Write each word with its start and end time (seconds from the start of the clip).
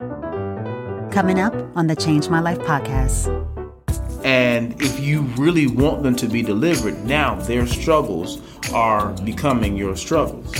Coming 0.00 1.40
up 1.40 1.52
on 1.74 1.88
the 1.88 1.96
Change 1.96 2.28
My 2.28 2.38
Life 2.38 2.60
podcast. 2.60 3.26
And 4.24 4.80
if 4.80 5.00
you 5.00 5.22
really 5.36 5.66
want 5.66 6.04
them 6.04 6.14
to 6.14 6.28
be 6.28 6.40
delivered, 6.40 7.04
now 7.04 7.34
their 7.34 7.66
struggles 7.66 8.40
are 8.72 9.12
becoming 9.24 9.76
your 9.76 9.96
struggles. 9.96 10.54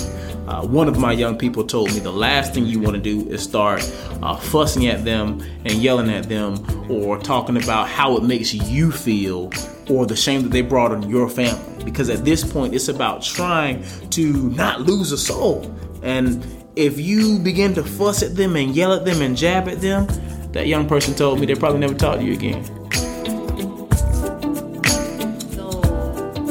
Uh, 0.48 0.66
one 0.66 0.88
of 0.88 0.98
my 0.98 1.12
young 1.12 1.38
people 1.38 1.62
told 1.62 1.94
me 1.94 2.00
the 2.00 2.10
last 2.10 2.52
thing 2.52 2.66
you 2.66 2.80
want 2.80 2.96
to 2.96 3.00
do 3.00 3.30
is 3.30 3.40
start 3.40 3.80
uh, 4.22 4.34
fussing 4.34 4.88
at 4.88 5.04
them 5.04 5.40
and 5.64 5.74
yelling 5.74 6.10
at 6.10 6.28
them 6.28 6.58
or 6.90 7.16
talking 7.16 7.56
about 7.56 7.86
how 7.86 8.16
it 8.16 8.24
makes 8.24 8.52
you 8.52 8.90
feel 8.90 9.52
or 9.88 10.04
the 10.04 10.16
shame 10.16 10.42
that 10.42 10.50
they 10.50 10.62
brought 10.62 10.90
on 10.90 11.08
your 11.08 11.28
family. 11.28 11.84
Because 11.84 12.10
at 12.10 12.24
this 12.24 12.42
point, 12.42 12.74
it's 12.74 12.88
about 12.88 13.22
trying 13.22 13.84
to 14.10 14.50
not 14.50 14.80
lose 14.80 15.12
a 15.12 15.18
soul. 15.18 15.72
And 16.02 16.42
if 16.78 17.00
you 17.00 17.40
begin 17.40 17.74
to 17.74 17.82
fuss 17.82 18.22
at 18.22 18.36
them 18.36 18.54
and 18.54 18.76
yell 18.76 18.92
at 18.92 19.04
them 19.04 19.20
and 19.20 19.36
jab 19.36 19.66
at 19.66 19.80
them, 19.80 20.06
that 20.52 20.68
young 20.68 20.88
person 20.88 21.12
told 21.12 21.40
me 21.40 21.44
they 21.44 21.56
probably 21.56 21.80
never 21.80 21.92
talk 21.92 22.20
to 22.20 22.24
you 22.24 22.34
again. 22.34 22.64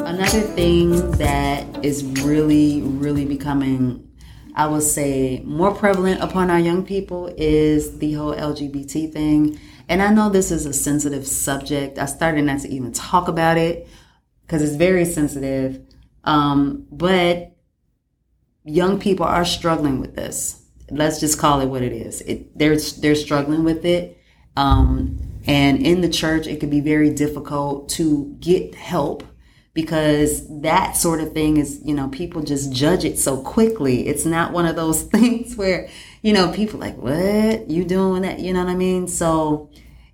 Another 0.06 0.42
thing 0.42 1.12
that 1.12 1.66
is 1.82 2.04
really, 2.24 2.82
really 2.82 3.24
becoming, 3.24 4.06
I 4.54 4.68
would 4.68 4.84
say, 4.84 5.42
more 5.46 5.74
prevalent 5.74 6.22
upon 6.22 6.50
our 6.50 6.60
young 6.60 6.86
people 6.86 7.34
is 7.38 8.00
the 8.00 8.12
whole 8.12 8.34
LGBT 8.36 9.14
thing. 9.14 9.58
And 9.88 10.02
I 10.02 10.14
know 10.14 10.30
this 10.30 10.52
is 10.52 10.66
a 10.66 10.74
sensitive 10.74 11.26
subject. 11.26 11.98
I 12.00 12.06
started 12.06 12.44
not 12.44 12.60
to 12.62 12.68
even 12.68 12.92
talk 12.92 13.30
about 13.30 13.58
it 13.58 13.88
because 14.42 14.62
it's 14.62 14.76
very 14.76 15.06
sensitive. 15.06 15.80
Um, 16.26 16.86
but 16.92 17.57
young 18.68 19.00
people 19.00 19.26
are 19.26 19.46
struggling 19.46 20.00
with 20.00 20.16
this. 20.16 20.62
Let's 20.92 21.20
just 21.20 21.40
call 21.40 21.62
it 21.62 21.68
what 21.68 21.82
it 21.82 21.94
is. 21.94 22.22
It, 22.22 22.58
they're 22.58 22.78
they're 22.78 23.16
struggling 23.16 23.64
with 23.64 23.86
it, 23.86 24.22
um, 24.56 25.18
and 25.46 25.86
in 25.86 26.02
the 26.02 26.10
church, 26.10 26.48
it 26.48 26.60
can 26.60 26.70
be 26.70 26.82
very 26.82 27.10
difficult 27.10 27.90
to 27.90 28.36
get 28.40 28.76
help 28.76 29.24
because 29.74 30.48
that 30.62 30.98
sort 30.98 31.22
of 31.22 31.34
thing 31.34 31.58
is, 31.58 31.80
you 31.86 31.94
know, 31.94 32.08
people 32.08 32.42
just 32.42 32.74
judge 32.74 33.06
it 33.06 33.20
so 33.20 33.40
quickly. 33.42 34.08
It's 34.08 34.26
not 34.26 34.52
one 34.52 34.66
of 34.66 34.76
those 34.76 35.04
things 35.14 35.56
where, 35.56 35.88
you 36.22 36.34
know, 36.34 36.52
people 36.52 36.80
like, 36.80 36.98
what? 36.98 37.70
You 37.70 37.86
doing 37.86 38.24
that? 38.24 38.40
You 38.40 38.54
know 38.54 38.64
what 38.64 38.72
I 38.72 38.76
mean? 38.76 39.08
So 39.08 39.70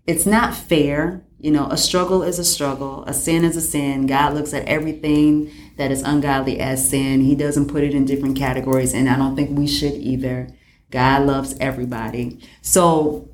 it's 0.05 0.25
not 0.25 0.53
fair. 0.53 1.23
You 1.43 1.51
know, 1.51 1.67
a 1.67 1.75
struggle 1.75 2.23
is 2.23 2.39
a 2.39 2.45
struggle. 2.45 3.03
A 3.05 3.13
sin 3.13 3.43
is 3.43 3.57
a 3.57 3.61
sin. 3.61 4.07
God 4.07 4.33
looks 4.33 4.53
at 4.53 4.65
everything 4.65 5.51
that 5.75 5.91
is 5.91 6.01
ungodly 6.01 6.57
as 6.61 6.89
sin. 6.89 7.19
He 7.19 7.35
doesn't 7.35 7.67
put 7.67 7.83
it 7.83 7.93
in 7.93 8.05
different 8.05 8.37
categories, 8.37 8.93
and 8.93 9.09
I 9.09 9.17
don't 9.17 9.35
think 9.35 9.49
we 9.49 9.67
should 9.67 9.95
either. 9.95 10.47
God 10.89 11.27
loves 11.27 11.53
everybody. 11.59 12.39
So 12.61 13.27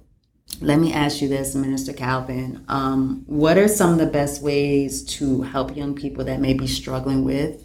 let 0.59 0.80
me 0.80 0.91
ask 0.91 1.21
you 1.21 1.27
this, 1.27 1.53
Minister 1.53 1.93
Calvin. 1.93 2.65
Um, 2.67 3.25
what 3.27 3.59
are 3.59 3.67
some 3.67 3.91
of 3.91 3.99
the 3.99 4.07
best 4.07 4.41
ways 4.41 5.05
to 5.17 5.43
help 5.43 5.77
young 5.77 5.93
people 5.93 6.25
that 6.25 6.41
may 6.41 6.55
be 6.55 6.65
struggling 6.65 7.23
with 7.23 7.63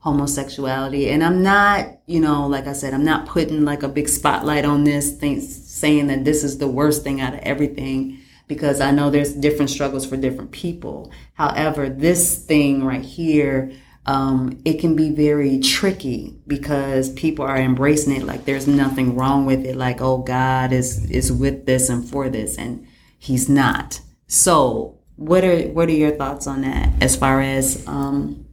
homosexuality? 0.00 1.08
And 1.08 1.24
I'm 1.24 1.42
not, 1.42 1.86
you 2.04 2.20
know, 2.20 2.46
like 2.46 2.66
I 2.66 2.74
said, 2.74 2.92
I'm 2.92 3.06
not 3.06 3.24
putting 3.24 3.64
like 3.64 3.82
a 3.82 3.88
big 3.88 4.10
spotlight 4.10 4.66
on 4.66 4.84
this 4.84 5.14
thing, 5.14 5.40
saying 5.40 6.08
that 6.08 6.26
this 6.26 6.44
is 6.44 6.58
the 6.58 6.68
worst 6.68 7.02
thing 7.02 7.22
out 7.22 7.32
of 7.32 7.40
everything 7.40 8.19
because 8.50 8.80
I 8.80 8.90
know 8.90 9.10
there's 9.10 9.32
different 9.32 9.70
struggles 9.70 10.04
for 10.04 10.16
different 10.16 10.50
people. 10.50 11.12
However, 11.34 11.88
this 11.88 12.44
thing 12.44 12.82
right 12.82 13.04
here, 13.04 13.70
um, 14.06 14.60
it 14.64 14.80
can 14.80 14.96
be 14.96 15.10
very 15.10 15.60
tricky 15.60 16.36
because 16.48 17.12
people 17.12 17.44
are 17.44 17.56
embracing 17.56 18.12
it 18.16 18.24
like 18.24 18.46
there's 18.46 18.66
nothing 18.66 19.14
wrong 19.14 19.46
with 19.46 19.64
it 19.64 19.76
like 19.76 20.00
oh 20.00 20.18
god 20.18 20.72
is 20.72 21.08
is 21.10 21.30
with 21.30 21.66
this 21.66 21.90
and 21.90 22.08
for 22.08 22.30
this 22.30 22.56
and 22.56 22.84
he's 23.18 23.46
not 23.46 24.00
so 24.26 24.98
what 25.16 25.44
are 25.44 25.68
what 25.68 25.86
are 25.88 25.92
your 25.92 26.16
thoughts 26.16 26.46
on 26.46 26.62
that 26.62 26.90
as 27.02 27.14
far 27.14 27.42
as 27.42 27.86
um, 27.86 28.46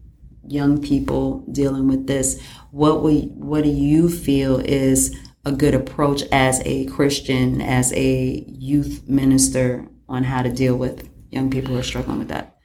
young 0.45 0.81
people 0.81 1.39
dealing 1.49 1.87
with 1.87 2.05
this 2.07 2.39
what 2.71 3.01
we 3.01 3.21
what 3.35 3.63
do 3.63 3.69
you 3.69 4.09
feel 4.09 4.59
is 4.59 5.17
a 5.47 5.51
good 5.51 5.73
approach 5.73 6.23
as 6.31 6.61
a 6.65 6.85
christian 6.85 7.61
as 7.61 7.93
a 7.93 8.43
youth 8.47 9.07
minister 9.07 9.87
on 10.09 10.23
how 10.23 10.41
to 10.41 10.51
deal 10.51 10.75
with 10.75 11.09
young 11.31 11.49
people 11.49 11.73
who 11.73 11.79
are 11.79 11.83
struggling 11.83 12.19
with 12.19 12.27
that 12.27 12.57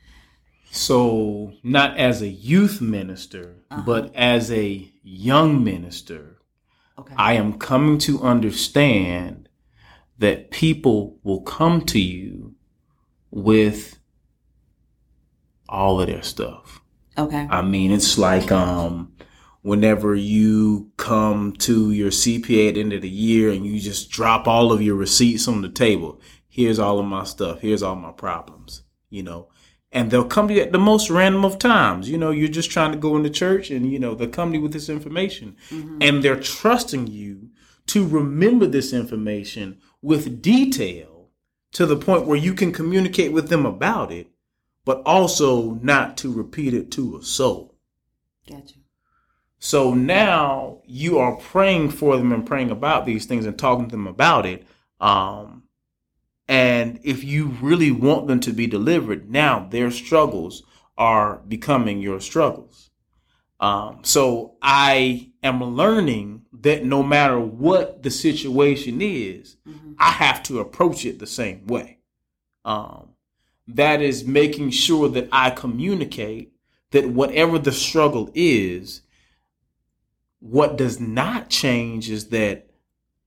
so, 0.74 1.52
not 1.62 1.98
as 1.98 2.22
a 2.22 2.28
youth 2.28 2.80
minister, 2.80 3.56
uh-huh. 3.70 3.82
but 3.84 4.16
as 4.16 4.50
a 4.50 4.90
young 5.02 5.62
minister, 5.62 6.38
okay. 6.98 7.12
I 7.14 7.34
am 7.34 7.58
coming 7.58 7.98
to 7.98 8.22
understand 8.22 9.50
that 10.16 10.50
people 10.50 11.18
will 11.22 11.42
come 11.42 11.82
to 11.82 12.00
you 12.00 12.54
with 13.30 13.98
all 15.68 16.00
of 16.00 16.06
their 16.06 16.22
stuff. 16.22 16.80
Okay. 17.18 17.46
I 17.50 17.60
mean, 17.60 17.90
it's 17.90 18.16
like 18.16 18.50
um 18.50 19.12
whenever 19.62 20.14
you 20.14 20.90
come 20.96 21.52
to 21.52 21.90
your 21.90 22.10
CPA 22.10 22.68
at 22.68 22.74
the 22.74 22.80
end 22.80 22.92
of 22.92 23.02
the 23.02 23.08
year 23.08 23.50
and 23.50 23.64
you 23.64 23.80
just 23.80 24.10
drop 24.10 24.46
all 24.46 24.72
of 24.72 24.82
your 24.82 24.96
receipts 24.96 25.48
on 25.48 25.62
the 25.62 25.68
table. 25.68 26.20
Here's 26.48 26.78
all 26.78 26.98
of 26.98 27.06
my 27.06 27.24
stuff. 27.24 27.60
Here's 27.60 27.82
all 27.82 27.96
my 27.96 28.12
problems. 28.12 28.82
You 29.08 29.22
know, 29.22 29.48
and 29.92 30.10
they'll 30.10 30.24
come 30.24 30.48
to 30.48 30.54
you 30.54 30.62
at 30.62 30.72
the 30.72 30.78
most 30.78 31.10
random 31.10 31.44
of 31.44 31.58
times. 31.58 32.08
You 32.08 32.16
know, 32.16 32.30
you're 32.30 32.48
just 32.48 32.70
trying 32.70 32.92
to 32.92 32.98
go 32.98 33.16
into 33.16 33.28
church 33.30 33.70
and, 33.70 33.90
you 33.90 33.98
know, 33.98 34.14
they'll 34.14 34.28
come 34.28 34.50
to 34.50 34.56
you 34.56 34.62
with 34.62 34.72
this 34.72 34.88
information 34.88 35.56
mm-hmm. 35.68 35.98
and 36.00 36.22
they're 36.22 36.40
trusting 36.40 37.06
you 37.06 37.50
to 37.88 38.06
remember 38.06 38.66
this 38.66 38.92
information 38.92 39.78
with 40.00 40.40
detail 40.40 41.28
to 41.72 41.84
the 41.84 41.96
point 41.96 42.26
where 42.26 42.38
you 42.38 42.54
can 42.54 42.72
communicate 42.72 43.32
with 43.32 43.48
them 43.48 43.66
about 43.66 44.10
it, 44.10 44.28
but 44.84 45.02
also 45.04 45.72
not 45.82 46.16
to 46.18 46.32
repeat 46.32 46.72
it 46.72 46.90
to 46.92 47.16
a 47.16 47.22
soul. 47.22 47.76
Gotcha. 48.48 48.74
So 49.64 49.94
now 49.94 50.78
you 50.86 51.20
are 51.20 51.36
praying 51.36 51.90
for 51.90 52.16
them 52.16 52.32
and 52.32 52.44
praying 52.44 52.72
about 52.72 53.06
these 53.06 53.26
things 53.26 53.46
and 53.46 53.56
talking 53.56 53.84
to 53.84 53.92
them 53.92 54.08
about 54.08 54.44
it. 54.44 54.66
Um, 54.98 55.62
and 56.48 56.98
if 57.04 57.22
you 57.22 57.46
really 57.60 57.92
want 57.92 58.26
them 58.26 58.40
to 58.40 58.52
be 58.52 58.66
delivered, 58.66 59.30
now 59.30 59.68
their 59.70 59.92
struggles 59.92 60.64
are 60.98 61.36
becoming 61.46 62.00
your 62.00 62.20
struggles. 62.20 62.90
Um, 63.60 64.00
so 64.02 64.56
I 64.60 65.30
am 65.44 65.62
learning 65.62 66.44
that 66.62 66.84
no 66.84 67.04
matter 67.04 67.38
what 67.38 68.02
the 68.02 68.10
situation 68.10 69.00
is, 69.00 69.58
mm-hmm. 69.64 69.92
I 69.96 70.10
have 70.10 70.42
to 70.44 70.58
approach 70.58 71.06
it 71.06 71.20
the 71.20 71.26
same 71.28 71.68
way. 71.68 71.98
Um, 72.64 73.10
that 73.68 74.02
is 74.02 74.24
making 74.24 74.70
sure 74.70 75.08
that 75.10 75.28
I 75.30 75.50
communicate 75.50 76.52
that 76.90 77.08
whatever 77.08 77.60
the 77.60 77.70
struggle 77.70 78.28
is, 78.34 79.02
what 80.42 80.76
does 80.76 81.00
not 81.00 81.48
change 81.48 82.10
is 82.10 82.28
that 82.28 82.66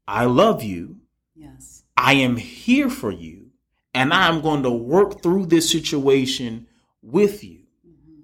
I 0.08 0.26
love 0.26 0.62
you. 0.62 0.98
Yes 1.36 1.76
I 1.98 2.14
am 2.14 2.38
here 2.38 2.90
for 2.90 3.12
you 3.12 3.52
and 3.94 4.14
I'm 4.14 4.42
going 4.42 4.64
to 4.64 4.72
work 4.72 5.22
through 5.22 5.48
this 5.48 5.70
situation 5.70 6.68
with 7.02 7.44
you. 7.44 7.62
Mm-hmm. 7.88 8.22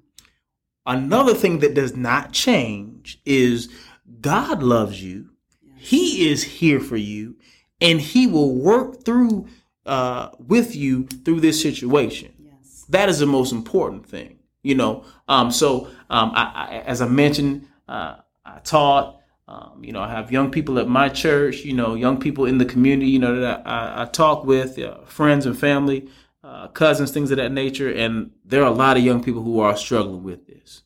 Another 0.85 1.33
thing 1.33 1.59
that 1.59 1.73
does 1.73 1.95
not 1.95 2.33
change 2.33 3.21
is 3.25 3.69
God 4.19 4.61
loves 4.61 5.01
you. 5.01 5.29
Yes. 5.61 5.75
He 5.79 6.29
is 6.29 6.43
here 6.43 6.79
for 6.79 6.97
you 6.97 7.37
and 7.79 8.01
he 8.01 8.27
will 8.27 8.53
work 8.53 9.05
through 9.05 9.47
uh, 9.85 10.29
with 10.37 10.75
you 10.75 11.07
through 11.07 11.39
this 11.39 11.61
situation. 11.61 12.33
Yes. 12.37 12.85
That 12.89 13.09
is 13.09 13.19
the 13.19 13.25
most 13.25 13.51
important 13.51 14.05
thing, 14.05 14.37
you 14.63 14.75
know. 14.75 15.05
Um, 15.27 15.49
so 15.49 15.87
um, 16.09 16.31
I, 16.35 16.51
I, 16.53 16.75
as 16.85 17.01
I 17.01 17.07
mentioned, 17.07 17.67
uh, 17.87 18.17
I 18.45 18.59
taught 18.59 19.21
um, 19.51 19.83
you 19.83 19.91
know, 19.91 19.99
I 19.99 20.09
have 20.09 20.31
young 20.31 20.49
people 20.49 20.79
at 20.79 20.87
my 20.87 21.09
church, 21.09 21.65
you 21.65 21.73
know, 21.73 21.93
young 21.93 22.17
people 22.17 22.45
in 22.45 22.57
the 22.57 22.63
community, 22.63 23.11
you 23.11 23.19
know, 23.19 23.41
that 23.41 23.67
I, 23.67 24.03
I 24.03 24.05
talk 24.05 24.45
with, 24.45 24.79
uh, 24.79 25.03
friends 25.03 25.45
and 25.45 25.59
family, 25.59 26.07
uh, 26.41 26.69
cousins, 26.69 27.11
things 27.11 27.31
of 27.31 27.37
that 27.37 27.51
nature. 27.51 27.91
And 27.91 28.31
there 28.45 28.61
are 28.61 28.67
a 28.67 28.75
lot 28.75 28.95
of 28.95 29.03
young 29.03 29.21
people 29.21 29.43
who 29.43 29.59
are 29.59 29.75
struggling 29.75 30.23
with 30.23 30.47
this 30.47 30.83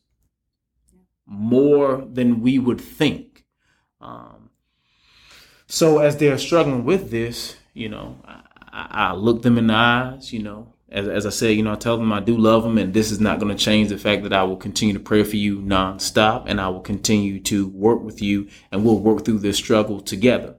more 1.26 2.04
than 2.12 2.40
we 2.40 2.58
would 2.58 2.80
think. 2.80 3.44
Um, 4.00 4.50
so 5.68 5.98
as 5.98 6.16
they're 6.16 6.38
struggling 6.38 6.84
with 6.84 7.10
this, 7.12 7.56
you 7.72 7.88
know, 7.88 8.16
I, 8.24 8.88
I, 8.90 9.12
look 9.12 9.42
them 9.42 9.58
in 9.58 9.68
the 9.68 9.74
eyes, 9.74 10.32
you 10.32 10.42
know, 10.42 10.74
as, 10.88 11.08
as 11.08 11.26
I 11.26 11.30
said, 11.30 11.56
you 11.56 11.62
know, 11.62 11.72
I 11.72 11.76
tell 11.76 11.96
them 11.96 12.12
I 12.12 12.20
do 12.20 12.36
love 12.36 12.62
them, 12.62 12.78
and 12.78 12.94
this 12.94 13.10
is 13.10 13.20
not 13.20 13.40
going 13.40 13.54
to 13.54 13.64
change 13.64 13.88
the 13.88 13.98
fact 13.98 14.22
that 14.22 14.32
I 14.32 14.44
will 14.44 14.56
continue 14.56 14.94
to 14.94 15.00
pray 15.00 15.24
for 15.24 15.36
you 15.36 15.58
nonstop, 15.58 16.44
and 16.46 16.60
I 16.60 16.68
will 16.68 16.80
continue 16.80 17.40
to 17.40 17.68
work 17.68 18.02
with 18.02 18.22
you, 18.22 18.48
and 18.70 18.84
we'll 18.84 18.98
work 18.98 19.24
through 19.24 19.40
this 19.40 19.56
struggle 19.56 20.00
together. 20.00 20.56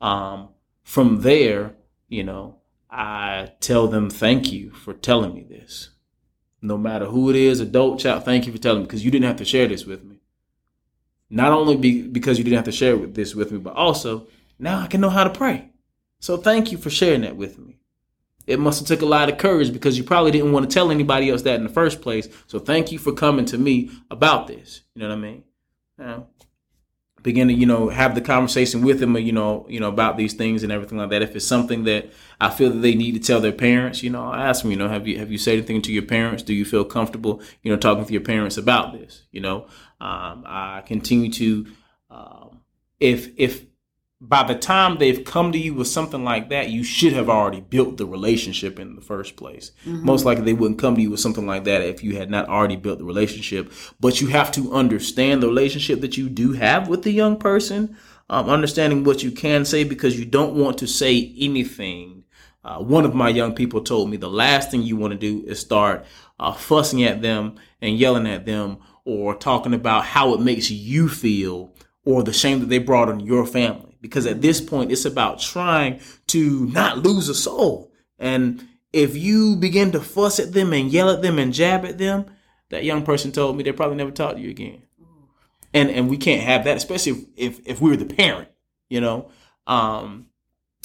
Um, 0.00 0.48
from 0.82 1.20
there, 1.20 1.74
you 2.08 2.24
know, 2.24 2.56
I 2.90 3.52
tell 3.60 3.86
them 3.86 4.10
thank 4.10 4.52
you 4.52 4.70
for 4.70 4.94
telling 4.94 5.34
me 5.34 5.44
this. 5.44 5.90
No 6.60 6.76
matter 6.76 7.06
who 7.06 7.30
it 7.30 7.36
is, 7.36 7.60
adult, 7.60 8.00
child, 8.00 8.24
thank 8.24 8.46
you 8.46 8.52
for 8.52 8.58
telling 8.58 8.80
me 8.80 8.86
because 8.86 9.04
you 9.04 9.10
didn't 9.10 9.26
have 9.26 9.36
to 9.36 9.44
share 9.44 9.68
this 9.68 9.84
with 9.84 10.02
me. 10.02 10.20
Not 11.30 11.52
only 11.52 11.76
be, 11.76 12.02
because 12.02 12.38
you 12.38 12.44
didn't 12.44 12.56
have 12.56 12.64
to 12.64 12.72
share 12.72 12.96
this 12.96 13.34
with 13.34 13.52
me, 13.52 13.58
but 13.58 13.76
also 13.76 14.26
now 14.58 14.80
I 14.80 14.86
can 14.86 15.00
know 15.00 15.10
how 15.10 15.24
to 15.24 15.30
pray. 15.30 15.70
So 16.18 16.36
thank 16.36 16.72
you 16.72 16.78
for 16.78 16.90
sharing 16.90 17.20
that 17.20 17.36
with 17.36 17.58
me. 17.58 17.77
It 18.48 18.58
must 18.58 18.80
have 18.80 18.88
took 18.88 19.02
a 19.02 19.06
lot 19.06 19.28
of 19.28 19.38
courage 19.38 19.72
because 19.72 19.98
you 19.98 20.04
probably 20.04 20.30
didn't 20.30 20.52
want 20.52 20.68
to 20.68 20.74
tell 20.74 20.90
anybody 20.90 21.30
else 21.30 21.42
that 21.42 21.56
in 21.56 21.64
the 21.64 21.72
first 21.72 22.00
place. 22.00 22.28
So 22.46 22.58
thank 22.58 22.90
you 22.90 22.98
for 22.98 23.12
coming 23.12 23.44
to 23.46 23.58
me 23.58 23.90
about 24.10 24.46
this. 24.46 24.82
You 24.94 25.02
know 25.02 25.08
what 25.08 25.18
I 25.18 25.20
mean? 25.20 25.44
Know, 25.98 26.28
begin 27.22 27.48
to 27.48 27.54
you 27.54 27.66
know 27.66 27.88
have 27.88 28.14
the 28.14 28.20
conversation 28.20 28.82
with 28.82 29.00
them 29.00 29.16
you 29.16 29.32
know 29.32 29.66
you 29.68 29.80
know 29.80 29.88
about 29.88 30.16
these 30.16 30.34
things 30.34 30.62
and 30.62 30.70
everything 30.70 30.98
like 30.98 31.10
that 31.10 31.22
if 31.22 31.34
it's 31.34 31.44
something 31.44 31.84
that 31.84 32.10
i 32.40 32.48
feel 32.48 32.70
that 32.70 32.78
they 32.78 32.94
need 32.94 33.12
to 33.12 33.18
tell 33.18 33.40
their 33.40 33.52
parents 33.52 34.02
you 34.02 34.10
know 34.10 34.24
i 34.24 34.46
ask 34.46 34.62
them 34.62 34.70
you 34.70 34.76
know 34.76 34.88
have 34.88 35.06
you 35.06 35.18
have 35.18 35.30
you 35.30 35.38
said 35.38 35.54
anything 35.54 35.82
to 35.82 35.92
your 35.92 36.02
parents 36.02 36.42
do 36.42 36.54
you 36.54 36.64
feel 36.64 36.84
comfortable 36.84 37.42
you 37.62 37.72
know 37.72 37.76
talking 37.76 38.04
to 38.04 38.12
your 38.12 38.22
parents 38.22 38.56
about 38.56 38.92
this 38.92 39.24
you 39.32 39.40
know 39.40 39.66
um, 40.00 40.44
i 40.46 40.82
continue 40.86 41.30
to 41.30 41.66
um, 42.10 42.60
if 43.00 43.28
if 43.36 43.64
by 44.20 44.42
the 44.42 44.54
time 44.54 44.98
they've 44.98 45.24
come 45.24 45.52
to 45.52 45.58
you 45.58 45.74
with 45.74 45.86
something 45.86 46.24
like 46.24 46.48
that, 46.48 46.70
you 46.70 46.82
should 46.82 47.12
have 47.12 47.30
already 47.30 47.60
built 47.60 47.98
the 47.98 48.06
relationship 48.06 48.80
in 48.80 48.96
the 48.96 49.00
first 49.00 49.36
place. 49.36 49.70
Mm-hmm. 49.86 50.04
Most 50.04 50.24
likely 50.24 50.44
they 50.44 50.54
wouldn't 50.54 50.80
come 50.80 50.96
to 50.96 51.02
you 51.02 51.10
with 51.10 51.20
something 51.20 51.46
like 51.46 51.64
that 51.64 51.82
if 51.82 52.02
you 52.02 52.16
had 52.16 52.28
not 52.28 52.48
already 52.48 52.74
built 52.74 52.98
the 52.98 53.04
relationship. 53.04 53.70
But 54.00 54.20
you 54.20 54.26
have 54.28 54.50
to 54.52 54.72
understand 54.72 55.40
the 55.40 55.46
relationship 55.46 56.00
that 56.00 56.16
you 56.16 56.28
do 56.28 56.52
have 56.54 56.88
with 56.88 57.04
the 57.04 57.12
young 57.12 57.36
person, 57.36 57.96
um, 58.28 58.50
understanding 58.50 59.04
what 59.04 59.22
you 59.22 59.30
can 59.30 59.64
say 59.64 59.84
because 59.84 60.18
you 60.18 60.24
don't 60.24 60.56
want 60.56 60.78
to 60.78 60.88
say 60.88 61.32
anything. 61.38 62.24
Uh, 62.64 62.80
one 62.80 63.04
of 63.04 63.14
my 63.14 63.28
young 63.28 63.54
people 63.54 63.82
told 63.82 64.10
me 64.10 64.16
the 64.16 64.28
last 64.28 64.72
thing 64.72 64.82
you 64.82 64.96
want 64.96 65.12
to 65.12 65.18
do 65.18 65.46
is 65.46 65.60
start 65.60 66.04
uh, 66.40 66.52
fussing 66.52 67.04
at 67.04 67.22
them 67.22 67.54
and 67.80 67.96
yelling 67.96 68.26
at 68.26 68.46
them 68.46 68.78
or 69.04 69.36
talking 69.36 69.74
about 69.74 70.04
how 70.04 70.34
it 70.34 70.40
makes 70.40 70.72
you 70.72 71.08
feel 71.08 71.72
or 72.04 72.24
the 72.24 72.32
shame 72.32 72.58
that 72.58 72.68
they 72.68 72.78
brought 72.78 73.08
on 73.08 73.20
your 73.20 73.46
family 73.46 73.87
because 74.00 74.26
at 74.26 74.42
this 74.42 74.60
point 74.60 74.92
it's 74.92 75.04
about 75.04 75.40
trying 75.40 76.00
to 76.28 76.66
not 76.66 76.98
lose 76.98 77.28
a 77.28 77.34
soul. 77.34 77.92
And 78.18 78.66
if 78.92 79.16
you 79.16 79.56
begin 79.56 79.92
to 79.92 80.00
fuss 80.00 80.38
at 80.38 80.52
them 80.52 80.72
and 80.72 80.90
yell 80.90 81.10
at 81.10 81.22
them 81.22 81.38
and 81.38 81.52
jab 81.52 81.84
at 81.84 81.98
them, 81.98 82.26
that 82.70 82.84
young 82.84 83.04
person 83.04 83.32
told 83.32 83.56
me 83.56 83.62
they 83.62 83.72
probably 83.72 83.96
never 83.96 84.10
talk 84.10 84.34
to 84.34 84.40
you 84.40 84.50
again. 84.50 84.82
And 85.74 85.90
and 85.90 86.08
we 86.08 86.16
can't 86.16 86.42
have 86.42 86.64
that, 86.64 86.76
especially 86.76 87.12
if 87.36 87.58
if, 87.58 87.66
if 87.66 87.80
we 87.80 87.92
are 87.92 87.96
the 87.96 88.06
parent, 88.06 88.48
you 88.88 89.00
know. 89.00 89.30
Um, 89.66 90.26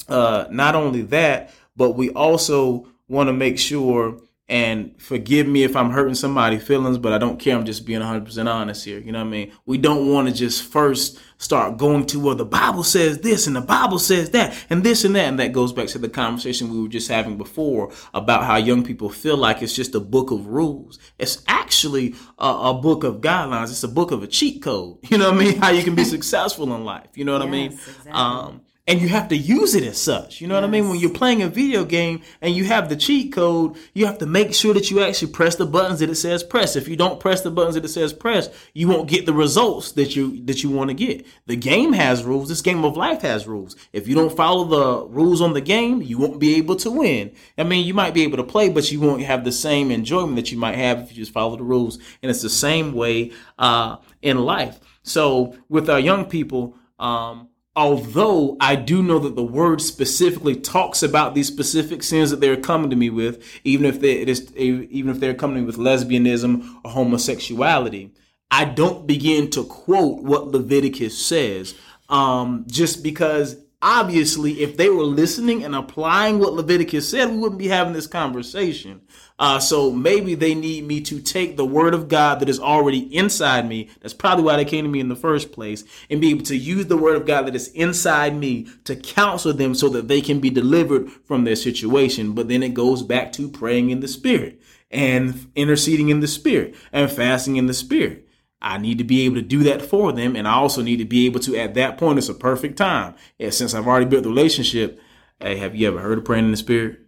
uh, 0.08 0.46
not 0.50 0.74
only 0.74 1.02
that, 1.02 1.50
but 1.74 1.92
we 1.92 2.10
also 2.10 2.86
want 3.08 3.28
to 3.28 3.32
make 3.32 3.58
sure 3.58 4.20
and 4.46 5.00
forgive 5.00 5.46
me 5.46 5.62
if 5.62 5.74
I'm 5.74 5.90
hurting 5.90 6.14
somebody's 6.14 6.62
feelings, 6.62 6.98
but 6.98 7.14
I 7.14 7.18
don't 7.18 7.40
care. 7.40 7.56
I'm 7.56 7.64
just 7.64 7.86
being 7.86 8.02
100% 8.02 8.46
honest 8.46 8.84
here. 8.84 8.98
You 8.98 9.10
know 9.10 9.20
what 9.20 9.28
I 9.28 9.30
mean? 9.30 9.52
We 9.64 9.78
don't 9.78 10.12
want 10.12 10.28
to 10.28 10.34
just 10.34 10.64
first 10.64 11.18
start 11.38 11.78
going 11.78 12.04
to, 12.06 12.20
well, 12.20 12.34
the 12.34 12.44
Bible 12.44 12.84
says 12.84 13.18
this 13.20 13.46
and 13.46 13.56
the 13.56 13.62
Bible 13.62 13.98
says 13.98 14.30
that 14.30 14.54
and 14.68 14.84
this 14.84 15.04
and 15.04 15.16
that. 15.16 15.28
And 15.28 15.38
that 15.40 15.52
goes 15.52 15.72
back 15.72 15.86
to 15.88 15.98
the 15.98 16.10
conversation 16.10 16.70
we 16.70 16.82
were 16.82 16.88
just 16.88 17.08
having 17.08 17.38
before 17.38 17.90
about 18.12 18.44
how 18.44 18.56
young 18.56 18.84
people 18.84 19.08
feel 19.08 19.38
like 19.38 19.62
it's 19.62 19.74
just 19.74 19.94
a 19.94 20.00
book 20.00 20.30
of 20.30 20.46
rules. 20.46 20.98
It's 21.18 21.42
actually 21.48 22.14
a, 22.38 22.46
a 22.46 22.74
book 22.74 23.02
of 23.02 23.22
guidelines. 23.22 23.70
It's 23.70 23.82
a 23.82 23.88
book 23.88 24.10
of 24.10 24.22
a 24.22 24.26
cheat 24.26 24.62
code. 24.62 24.98
You 25.14 25.18
know 25.18 25.30
what 25.30 25.40
I 25.40 25.44
mean? 25.44 25.56
How 25.58 25.70
you 25.70 25.84
can 25.84 25.94
be 25.94 26.04
successful 26.04 26.74
in 26.74 26.84
life. 26.84 27.06
You 27.14 27.24
know 27.24 27.38
what 27.38 27.42
yes, 27.42 27.48
I 27.48 27.50
mean? 27.50 27.72
Exactly. 27.72 28.12
Um, 28.12 28.62
and 28.86 29.00
you 29.00 29.08
have 29.08 29.28
to 29.28 29.36
use 29.36 29.74
it 29.74 29.82
as 29.82 30.00
such. 30.00 30.40
You 30.40 30.46
know 30.46 30.54
yes. 30.54 30.62
what 30.62 30.68
I 30.68 30.70
mean? 30.70 30.90
When 30.90 30.98
you're 30.98 31.10
playing 31.10 31.42
a 31.42 31.48
video 31.48 31.84
game 31.84 32.20
and 32.42 32.54
you 32.54 32.64
have 32.64 32.88
the 32.90 32.96
cheat 32.96 33.32
code, 33.32 33.76
you 33.94 34.04
have 34.04 34.18
to 34.18 34.26
make 34.26 34.52
sure 34.52 34.74
that 34.74 34.90
you 34.90 35.00
actually 35.02 35.32
press 35.32 35.56
the 35.56 35.64
buttons 35.64 36.00
that 36.00 36.10
it 36.10 36.16
says 36.16 36.42
press. 36.42 36.76
If 36.76 36.86
you 36.86 36.96
don't 36.96 37.18
press 37.18 37.40
the 37.40 37.50
buttons 37.50 37.76
that 37.76 37.84
it 37.84 37.88
says 37.88 38.12
press, 38.12 38.50
you 38.74 38.88
won't 38.88 39.08
get 39.08 39.24
the 39.24 39.32
results 39.32 39.92
that 39.92 40.14
you 40.14 40.44
that 40.44 40.62
you 40.62 40.70
want 40.70 40.90
to 40.90 40.94
get. 40.94 41.26
The 41.46 41.56
game 41.56 41.94
has 41.94 42.24
rules. 42.24 42.48
This 42.48 42.60
game 42.60 42.84
of 42.84 42.96
life 42.96 43.22
has 43.22 43.46
rules. 43.46 43.74
If 43.92 44.06
you 44.06 44.14
don't 44.14 44.36
follow 44.36 44.64
the 44.64 45.06
rules 45.06 45.40
on 45.40 45.54
the 45.54 45.62
game, 45.62 46.02
you 46.02 46.18
won't 46.18 46.38
be 46.38 46.56
able 46.56 46.76
to 46.76 46.90
win. 46.90 47.32
I 47.56 47.62
mean, 47.62 47.86
you 47.86 47.94
might 47.94 48.12
be 48.12 48.22
able 48.22 48.36
to 48.36 48.44
play, 48.44 48.68
but 48.68 48.90
you 48.92 49.00
won't 49.00 49.22
have 49.22 49.44
the 49.44 49.52
same 49.52 49.90
enjoyment 49.90 50.36
that 50.36 50.52
you 50.52 50.58
might 50.58 50.76
have 50.76 51.00
if 51.00 51.10
you 51.10 51.16
just 51.16 51.32
follow 51.32 51.56
the 51.56 51.64
rules. 51.64 51.98
And 52.22 52.30
it's 52.30 52.42
the 52.42 52.50
same 52.50 52.92
way 52.92 53.32
uh, 53.58 53.96
in 54.20 54.38
life. 54.38 54.78
So 55.02 55.56
with 55.70 55.88
our 55.88 56.00
young 56.00 56.26
people. 56.26 56.76
Um, 56.98 57.48
although 57.76 58.56
I 58.60 58.76
do 58.76 59.02
know 59.02 59.18
that 59.18 59.36
the 59.36 59.44
word 59.44 59.80
specifically 59.80 60.54
talks 60.54 61.02
about 61.02 61.34
these 61.34 61.48
specific 61.48 62.02
sins 62.02 62.30
that 62.30 62.40
they're 62.40 62.56
coming 62.56 62.90
to 62.90 62.96
me 62.96 63.10
with, 63.10 63.42
even 63.64 63.86
if 63.86 64.00
they, 64.00 64.12
it 64.20 64.28
is, 64.28 64.54
even 64.56 65.10
if 65.10 65.20
they're 65.20 65.34
coming 65.34 65.66
with 65.66 65.76
lesbianism 65.76 66.80
or 66.84 66.90
homosexuality, 66.90 68.12
I 68.50 68.64
don't 68.64 69.06
begin 69.06 69.50
to 69.50 69.64
quote 69.64 70.22
what 70.22 70.48
Leviticus 70.48 71.18
says, 71.18 71.74
um, 72.08 72.64
just 72.68 73.02
because 73.02 73.56
obviously 73.84 74.62
if 74.62 74.78
they 74.78 74.88
were 74.88 75.04
listening 75.04 75.62
and 75.62 75.76
applying 75.76 76.38
what 76.38 76.54
Leviticus 76.54 77.06
said, 77.06 77.28
we 77.28 77.36
wouldn't 77.36 77.58
be 77.58 77.68
having 77.68 77.92
this 77.92 78.06
conversation. 78.06 79.02
Uh, 79.38 79.58
so 79.60 79.90
maybe 79.90 80.34
they 80.34 80.54
need 80.54 80.86
me 80.86 81.02
to 81.02 81.20
take 81.20 81.56
the 81.56 81.66
word 81.66 81.92
of 81.92 82.08
God 82.08 82.40
that 82.40 82.48
is 82.48 82.58
already 82.58 83.14
inside 83.14 83.68
me. 83.68 83.90
That's 84.00 84.14
probably 84.14 84.44
why 84.44 84.56
they 84.56 84.64
came 84.64 84.86
to 84.86 84.90
me 84.90 85.00
in 85.00 85.10
the 85.10 85.16
first 85.16 85.52
place 85.52 85.84
and 86.08 86.20
be 86.20 86.30
able 86.30 86.44
to 86.46 86.56
use 86.56 86.86
the 86.86 86.96
word 86.96 87.16
of 87.16 87.26
God 87.26 87.42
that 87.46 87.54
is 87.54 87.68
inside 87.68 88.34
me 88.34 88.68
to 88.84 88.96
counsel 88.96 89.52
them 89.52 89.74
so 89.74 89.90
that 89.90 90.08
they 90.08 90.22
can 90.22 90.40
be 90.40 90.50
delivered 90.50 91.10
from 91.26 91.44
their 91.44 91.56
situation. 91.56 92.32
But 92.32 92.48
then 92.48 92.62
it 92.62 92.72
goes 92.72 93.02
back 93.02 93.32
to 93.32 93.50
praying 93.50 93.90
in 93.90 94.00
the 94.00 94.08
spirit 94.08 94.62
and 94.90 95.50
interceding 95.54 96.08
in 96.08 96.20
the 96.20 96.28
spirit 96.28 96.74
and 96.90 97.10
fasting 97.10 97.56
in 97.56 97.66
the 97.66 97.74
spirit. 97.74 98.23
I 98.64 98.78
need 98.78 98.96
to 98.96 99.04
be 99.04 99.26
able 99.26 99.36
to 99.36 99.42
do 99.42 99.62
that 99.64 99.82
for 99.82 100.10
them. 100.10 100.34
And 100.34 100.48
I 100.48 100.54
also 100.54 100.80
need 100.80 100.96
to 100.96 101.04
be 101.04 101.26
able 101.26 101.38
to, 101.40 101.54
at 101.56 101.74
that 101.74 101.98
point, 101.98 102.18
it's 102.18 102.30
a 102.30 102.34
perfect 102.34 102.78
time. 102.78 103.14
And 103.38 103.52
since 103.52 103.74
I've 103.74 103.86
already 103.86 104.06
built 104.06 104.22
the 104.22 104.30
relationship, 104.30 104.98
hey, 105.38 105.56
have 105.56 105.76
you 105.76 105.86
ever 105.86 106.00
heard 106.00 106.16
of 106.16 106.24
praying 106.24 106.46
in 106.46 106.50
the 106.50 106.56
spirit? 106.56 107.00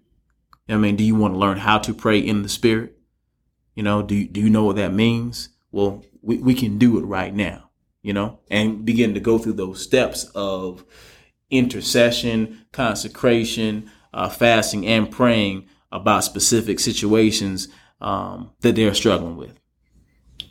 I 0.69 0.77
mean, 0.77 0.97
do 0.97 1.05
you 1.05 1.15
want 1.15 1.33
to 1.33 1.39
learn 1.39 1.57
how 1.57 1.79
to 1.79 1.95
pray 1.95 2.19
in 2.19 2.43
the 2.43 2.51
spirit? 2.51 2.99
You 3.75 3.83
know, 3.83 4.03
do, 4.03 4.27
do 4.29 4.41
you 4.41 4.51
know 4.51 4.65
what 4.65 4.77
that 4.77 4.93
means? 4.93 5.49
Well, 5.73 6.05
we, 6.21 6.37
we 6.37 6.55
can 6.55 6.77
do 6.77 6.99
it 6.99 7.05
right 7.05 7.35
now, 7.35 7.71
you 8.03 8.13
know, 8.13 8.41
and 8.51 8.85
begin 8.85 9.15
to 9.15 9.21
go 9.21 9.39
through 9.39 9.55
those 9.55 9.83
steps 9.83 10.25
of 10.35 10.85
intercession, 11.49 12.67
consecration, 12.73 13.91
uh, 14.13 14.29
fasting, 14.29 14.87
and 14.87 15.11
praying 15.11 15.69
about 15.91 16.25
specific 16.25 16.81
situations 16.81 17.69
um, 18.03 18.51
that 18.61 18.77
they're 18.77 18.93
struggling 18.93 19.37
with. 19.37 19.59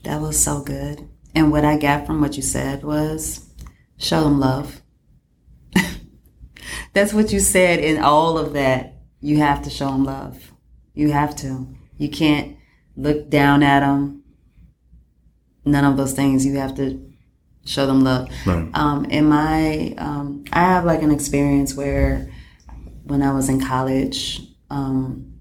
That 0.05 0.21
was 0.21 0.41
so 0.41 0.61
good. 0.61 1.07
And 1.33 1.51
what 1.51 1.65
I 1.65 1.77
got 1.77 2.05
from 2.05 2.21
what 2.21 2.37
you 2.37 2.43
said 2.43 2.83
was 2.83 3.49
show 3.97 4.23
them 4.23 4.39
love. 4.39 4.81
That's 6.93 7.13
what 7.13 7.33
you 7.33 7.39
said 7.39 7.79
in 7.79 8.01
all 8.01 8.37
of 8.37 8.53
that 8.53 8.95
you 9.19 9.37
have 9.37 9.63
to 9.63 9.71
show 9.71 9.87
them 9.87 10.03
love. 10.05 10.53
You 10.93 11.11
have 11.11 11.35
to. 11.37 11.67
You 11.97 12.09
can't 12.09 12.57
look 12.95 13.29
down 13.29 13.63
at 13.63 13.79
them. 13.79 14.23
None 15.65 15.83
of 15.83 15.97
those 15.97 16.13
things. 16.13 16.45
You 16.45 16.57
have 16.57 16.75
to 16.75 17.03
show 17.65 17.87
them 17.87 18.03
love. 18.03 18.29
Right. 18.45 18.69
Um, 18.75 19.05
in 19.05 19.25
my, 19.25 19.95
um, 19.97 20.45
I 20.53 20.59
have 20.59 20.85
like 20.85 21.01
an 21.01 21.09
experience 21.09 21.73
where 21.73 22.31
when 23.05 23.23
I 23.23 23.33
was 23.33 23.49
in 23.49 23.59
college, 23.59 24.41
um, 24.69 25.34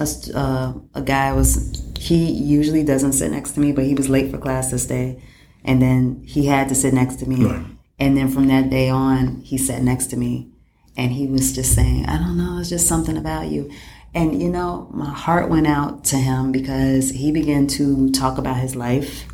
a, 0.00 0.08
uh, 0.34 0.74
a 0.94 1.02
guy 1.02 1.32
was, 1.32 1.82
he 1.98 2.30
usually 2.30 2.82
doesn't 2.82 3.12
sit 3.12 3.30
next 3.30 3.52
to 3.52 3.60
me, 3.60 3.72
but 3.72 3.84
he 3.84 3.94
was 3.94 4.08
late 4.08 4.30
for 4.30 4.38
class 4.38 4.70
this 4.70 4.86
day. 4.86 5.22
And 5.64 5.80
then 5.80 6.22
he 6.26 6.46
had 6.46 6.68
to 6.68 6.74
sit 6.74 6.92
next 6.92 7.16
to 7.16 7.28
me. 7.28 7.44
Right. 7.44 7.64
And 7.98 8.16
then 8.16 8.28
from 8.28 8.48
that 8.48 8.70
day 8.70 8.88
on, 8.88 9.40
he 9.40 9.56
sat 9.56 9.82
next 9.82 10.08
to 10.08 10.16
me 10.16 10.50
and 10.96 11.12
he 11.12 11.26
was 11.26 11.54
just 11.54 11.74
saying, 11.74 12.06
I 12.06 12.18
don't 12.18 12.36
know, 12.36 12.58
it's 12.58 12.68
just 12.68 12.86
something 12.86 13.16
about 13.16 13.48
you. 13.48 13.70
And 14.14 14.40
you 14.40 14.50
know, 14.50 14.88
my 14.92 15.10
heart 15.10 15.48
went 15.48 15.66
out 15.66 16.04
to 16.04 16.16
him 16.16 16.52
because 16.52 17.10
he 17.10 17.32
began 17.32 17.66
to 17.68 18.10
talk 18.10 18.38
about 18.38 18.58
his 18.58 18.76
life 18.76 19.26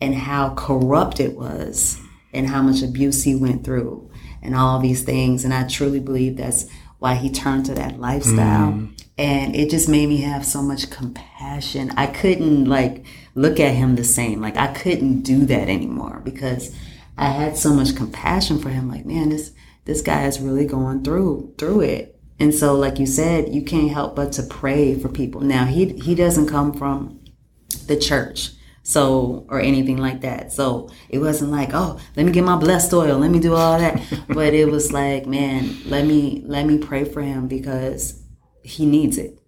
and 0.00 0.14
how 0.14 0.54
corrupt 0.54 1.20
it 1.20 1.36
was 1.36 2.00
and 2.32 2.48
how 2.48 2.62
much 2.62 2.82
abuse 2.82 3.24
he 3.24 3.34
went 3.34 3.64
through 3.64 4.10
and 4.42 4.54
all 4.54 4.78
these 4.78 5.02
things. 5.02 5.44
And 5.44 5.52
I 5.52 5.66
truly 5.68 6.00
believe 6.00 6.36
that's 6.36 6.66
why 6.98 7.14
he 7.14 7.30
turned 7.30 7.66
to 7.66 7.74
that 7.74 8.00
lifestyle. 8.00 8.72
Mm. 8.72 9.01
And 9.18 9.54
it 9.54 9.70
just 9.70 9.88
made 9.88 10.08
me 10.08 10.18
have 10.22 10.44
so 10.44 10.62
much 10.62 10.90
compassion. 10.90 11.92
I 11.96 12.06
couldn't 12.06 12.64
like 12.64 13.04
look 13.34 13.60
at 13.60 13.74
him 13.74 13.96
the 13.96 14.04
same. 14.04 14.40
Like 14.40 14.56
I 14.56 14.68
couldn't 14.68 15.22
do 15.22 15.44
that 15.46 15.68
anymore 15.68 16.20
because 16.24 16.74
I 17.16 17.26
had 17.26 17.56
so 17.56 17.74
much 17.74 17.94
compassion 17.94 18.58
for 18.58 18.70
him. 18.70 18.88
Like, 18.88 19.06
man, 19.06 19.28
this 19.28 19.52
this 19.84 20.00
guy 20.00 20.26
is 20.26 20.40
really 20.40 20.66
going 20.66 21.04
through 21.04 21.54
through 21.58 21.82
it. 21.82 22.18
And 22.38 22.54
so, 22.54 22.74
like 22.74 22.98
you 22.98 23.06
said, 23.06 23.54
you 23.54 23.62
can't 23.62 23.90
help 23.90 24.16
but 24.16 24.32
to 24.32 24.42
pray 24.42 24.98
for 24.98 25.08
people. 25.08 25.40
Now, 25.40 25.64
he 25.66 25.92
he 26.00 26.14
doesn't 26.14 26.48
come 26.48 26.72
from 26.72 27.20
the 27.86 27.96
church, 27.96 28.50
so 28.82 29.46
or 29.48 29.60
anything 29.60 29.98
like 29.98 30.22
that. 30.22 30.52
So 30.52 30.90
it 31.08 31.18
wasn't 31.18 31.52
like, 31.52 31.70
oh, 31.72 32.00
let 32.16 32.26
me 32.26 32.32
get 32.32 32.44
my 32.44 32.56
blessed 32.56 32.92
oil, 32.94 33.18
let 33.18 33.30
me 33.30 33.40
do 33.40 33.54
all 33.54 33.78
that. 33.78 34.02
but 34.28 34.54
it 34.54 34.68
was 34.68 34.92
like, 34.92 35.26
man, 35.26 35.76
let 35.86 36.06
me 36.06 36.42
let 36.46 36.66
me 36.66 36.78
pray 36.78 37.04
for 37.04 37.20
him 37.20 37.46
because 37.46 38.21
he 38.62 38.86
needs 38.86 39.18
it. 39.18 39.38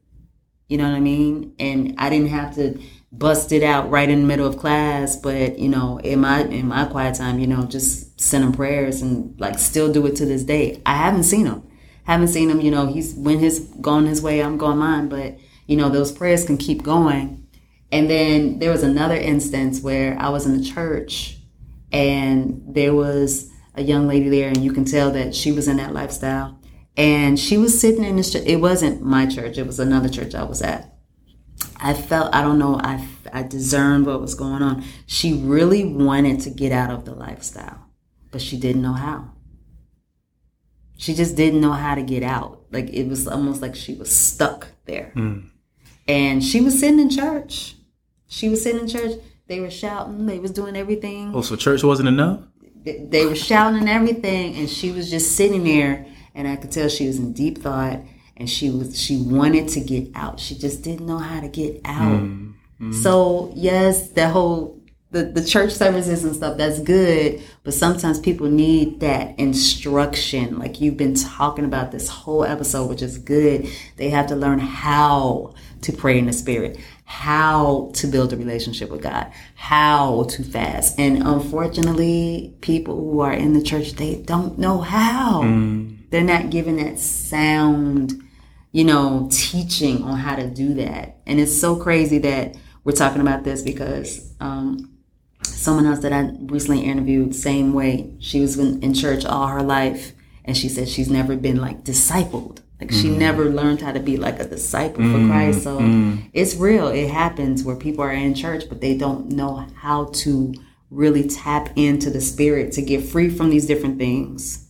You 0.68 0.78
know 0.78 0.88
what 0.88 0.97
I 0.97 1.00
mean? 1.00 1.54
And 1.59 1.94
I 1.99 2.09
didn't 2.11 2.30
have 2.30 2.54
to 2.56 2.80
bust 3.12 3.52
it 3.52 3.62
out 3.62 3.90
right 3.90 4.09
in 4.09 4.23
the 4.23 4.26
middle 4.26 4.47
of 4.47 4.59
class, 4.59 5.16
but 5.16 5.59
you 5.59 5.68
know, 5.68 5.99
in 5.99 6.21
my 6.21 6.42
in 6.44 6.68
my 6.68 6.85
quiet 6.87 7.16
time, 7.16 7.38
you 7.38 7.47
know, 7.47 7.64
just 7.64 8.21
send 8.21 8.44
him 8.44 8.52
prayers 8.52 9.02
and 9.02 9.38
like 9.38 9.59
still 9.59 9.92
do 9.92 10.06
it 10.06 10.16
to 10.16 10.26
this 10.26 10.42
day. 10.44 10.80
I 10.87 10.97
haven't 10.97 11.25
seen 11.25 11.47
him. 11.47 11.62
haven't 12.04 12.28
seen 12.28 12.50
him. 12.50 12.61
You 12.61 12.71
know, 12.71 12.87
he's 12.87 13.14
when 13.14 13.38
his 13.38 13.61
going 13.80 14.06
his 14.06 14.23
way, 14.23 14.42
I'm 14.42 14.59
going 14.59 14.78
mine. 14.78 15.09
But 15.09 15.38
you 15.66 15.76
know, 15.76 15.88
those 15.88 16.12
prayers 16.12 16.44
can 16.44 16.56
keep 16.56 16.83
going. 16.83 17.47
And 17.92 18.11
then 18.11 18.59
there 18.59 18.71
was 18.71 18.83
another 18.83 19.14
instance 19.14 19.80
where 19.80 20.18
I 20.18 20.28
was 20.30 20.47
in 20.47 20.59
the 20.59 20.64
church, 20.64 21.38
and 21.92 22.62
there 22.66 22.94
was 22.94 23.50
a 23.76 23.83
young 23.83 24.09
lady 24.09 24.28
there, 24.28 24.49
and 24.49 24.64
you 24.64 24.73
can 24.73 24.85
tell 24.85 25.12
that 25.12 25.35
she 25.35 25.52
was 25.52 25.68
in 25.68 25.76
that 25.76 25.92
lifestyle. 25.92 26.59
And 26.96 27.38
she 27.38 27.56
was 27.58 27.78
sitting 27.80 28.04
in 28.04 28.16
this. 28.16 28.34
It 28.34 28.56
wasn't 28.56 29.02
my 29.02 29.26
church; 29.26 29.58
it 29.58 29.66
was 29.66 29.80
another 29.80 30.08
church 30.08 30.34
I 30.34 30.44
was 30.44 30.62
at. 30.62 30.94
I 31.80 31.92
felt 31.92 32.34
I 32.34 32.42
don't 32.42 32.58
know. 32.58 32.78
I 32.82 33.04
I 33.32 33.42
discerned 33.42 34.06
what 34.06 34.20
was 34.20 34.34
going 34.34 34.62
on. 34.62 34.84
She 35.06 35.32
really 35.34 35.84
wanted 35.84 36.40
to 36.40 36.50
get 36.50 36.70
out 36.72 36.90
of 36.90 37.04
the 37.04 37.14
lifestyle, 37.14 37.86
but 38.30 38.40
she 38.40 38.56
didn't 38.58 38.82
know 38.82 38.92
how. 38.92 39.30
She 40.96 41.14
just 41.14 41.36
didn't 41.36 41.60
know 41.60 41.72
how 41.72 41.96
to 41.96 42.02
get 42.02 42.22
out. 42.22 42.62
Like 42.70 42.88
it 42.90 43.08
was 43.08 43.26
almost 43.26 43.60
like 43.60 43.74
she 43.74 43.94
was 43.94 44.14
stuck 44.14 44.68
there. 44.86 45.12
Mm. 45.16 45.50
And 46.06 46.44
she 46.44 46.60
was 46.60 46.78
sitting 46.78 47.00
in 47.00 47.10
church. 47.10 47.74
She 48.28 48.48
was 48.48 48.62
sitting 48.62 48.82
in 48.82 48.88
church. 48.88 49.18
They 49.48 49.58
were 49.60 49.70
shouting. 49.70 50.26
They 50.26 50.38
was 50.38 50.52
doing 50.52 50.76
everything. 50.76 51.32
Oh, 51.34 51.42
so 51.42 51.56
church 51.56 51.82
wasn't 51.82 52.08
enough? 52.08 52.40
They- 52.84 53.04
They 53.10 53.26
were 53.26 53.34
shouting 53.34 53.80
and 53.80 53.88
everything, 53.88 54.54
and 54.56 54.68
she 54.70 54.92
was 54.92 55.10
just 55.10 55.32
sitting 55.36 55.64
there. 55.64 56.06
And 56.35 56.49
I 56.49 56.57
could 56.57 56.73
tell 56.73 56.88
she 56.88 57.07
was 57.07 57.19
in 57.19 57.33
deep 57.33 57.59
thought, 57.59 58.00
and 58.37 58.50
she 58.50 58.71
was 58.71 59.00
she 59.00 59.17
wanted 59.17 59.69
to 59.69 59.81
get 59.81 60.11
out. 60.14 60.41
She 60.41 60.55
just 60.55 60.83
didn't 60.83 61.07
know 61.07 61.19
how 61.19 61.41
to 61.41 61.49
get 61.49 61.81
out. 61.85 62.21
Mm, 62.21 62.55
mm. 62.81 62.95
So 62.95 63.53
yes, 63.55 64.09
the 64.11 64.29
whole 64.29 64.81
the, 65.14 65.23
the 65.23 65.45
church 65.45 65.71
services 65.71 66.25
and 66.25 66.35
stuff 66.35 66.59
that's 66.59 66.81
good, 66.81 67.41
but 67.62 67.73
sometimes 67.73 68.19
people 68.19 68.49
need 68.49 68.99
that 69.00 69.38
instruction. 69.38 70.59
Like 70.59 70.81
you've 70.81 70.97
been 70.97 71.14
talking 71.14 71.64
about 71.64 71.93
this 71.93 72.09
whole 72.09 72.45
episode, 72.45 72.91
which 72.91 73.00
is 73.00 73.17
good. 73.17 73.69
They 73.97 74.11
have 74.11 74.26
to 74.26 74.37
learn 74.37 74.59
how 74.59 75.55
to 75.83 75.93
pray 75.93 76.19
in 76.19 76.26
the 76.26 76.33
spirit, 76.33 76.79
how 77.05 77.93
to 77.95 78.09
build 78.09 78.33
a 78.33 78.37
relationship 78.37 78.91
with 78.91 79.03
God, 79.03 79.33
how 79.55 80.25
to 80.31 80.43
fast. 80.43 80.99
And 80.99 81.23
unfortunately, 81.23 82.57
people 82.61 82.97
who 82.97 83.21
are 83.21 83.33
in 83.33 83.53
the 83.53 83.62
church, 83.62 83.93
they 83.93 84.17
don't 84.17 84.59
know 84.59 84.81
how. 84.81 85.43
Mm. 85.43 85.99
They're 86.14 86.23
not 86.23 86.50
given 86.50 86.76
that 86.76 86.99
sound 87.00 88.25
you 88.75 88.83
know, 88.83 89.28
teaching 89.30 90.02
on 90.02 90.18
how 90.18 90.35
to 90.35 90.49
do 90.49 90.75
that. 90.75 91.18
And 91.26 91.38
it's 91.38 91.56
so 91.56 91.76
crazy 91.76 92.18
that 92.18 92.56
we're 92.83 92.90
talking 92.90 93.21
about 93.21 93.44
this 93.44 93.62
because 93.62 94.35
um, 94.40 94.99
someone 95.44 95.87
else 95.87 96.00
that 96.00 96.12
I 96.12 96.33
recently 96.40 96.80
interviewed, 96.80 97.37
same 97.37 97.73
way, 97.73 98.12
she 98.18 98.40
was 98.40 98.59
in, 98.59 98.83
in 98.83 98.92
church 98.92 99.25
all 99.25 99.47
her 99.47 99.62
life, 99.62 100.11
and 100.44 100.56
she 100.56 100.68
said 100.68 100.88
she's 100.88 101.09
never 101.09 101.37
been 101.37 101.61
like 101.61 101.85
discipled. 101.85 102.62
Like 102.80 102.90
she 102.90 103.11
mm-hmm. 103.11 103.18
never 103.21 103.44
learned 103.44 103.80
how 103.80 103.92
to 103.92 104.00
be 104.00 104.16
like 104.16 104.40
a 104.40 104.49
disciple 104.49 105.04
for 105.04 105.18
mm-hmm. 105.18 105.30
Christ. 105.30 105.62
So 105.62 105.78
mm-hmm. 105.78 106.26
it's 106.33 106.56
real. 106.56 106.88
It 106.88 107.11
happens 107.11 107.62
where 107.62 107.76
people 107.76 108.02
are 108.02 108.11
in 108.11 108.35
church, 108.35 108.64
but 108.68 108.80
they 108.80 108.99
don't 108.99 109.30
know 109.30 109.68
how 109.76 110.06
to 110.06 110.52
really 110.90 111.28
tap 111.28 111.68
into 111.76 112.11
the 112.11 112.21
spirit 112.21 112.73
to 112.73 112.83
get 112.83 113.04
free 113.04 113.30
from 113.30 113.50
these 113.50 113.66
different 113.66 113.99
things 113.99 114.63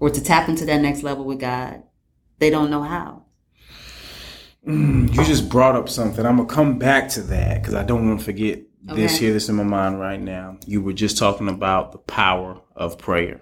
or 0.00 0.10
to 0.10 0.22
tap 0.22 0.48
into 0.48 0.64
that 0.64 0.80
next 0.80 1.02
level 1.02 1.24
with 1.24 1.38
God. 1.38 1.82
They 2.38 2.50
don't 2.50 2.70
know 2.70 2.82
how. 2.82 3.26
You 4.66 5.24
just 5.24 5.48
brought 5.48 5.76
up 5.76 5.88
something. 5.88 6.26
I'm 6.26 6.36
gonna 6.36 6.48
come 6.48 6.78
back 6.78 7.08
to 7.10 7.22
that 7.22 7.62
because 7.62 7.74
I 7.74 7.82
don't 7.84 8.06
want 8.08 8.18
to 8.18 8.24
forget 8.24 8.60
this 8.82 9.18
here. 9.18 9.32
This 9.32 9.48
in 9.48 9.56
my 9.56 9.62
mind 9.62 10.00
right 10.00 10.20
now. 10.20 10.58
You 10.66 10.82
were 10.82 10.92
just 10.92 11.18
talking 11.18 11.48
about 11.48 11.92
the 11.92 11.98
power 11.98 12.60
of 12.74 12.98
prayer. 12.98 13.40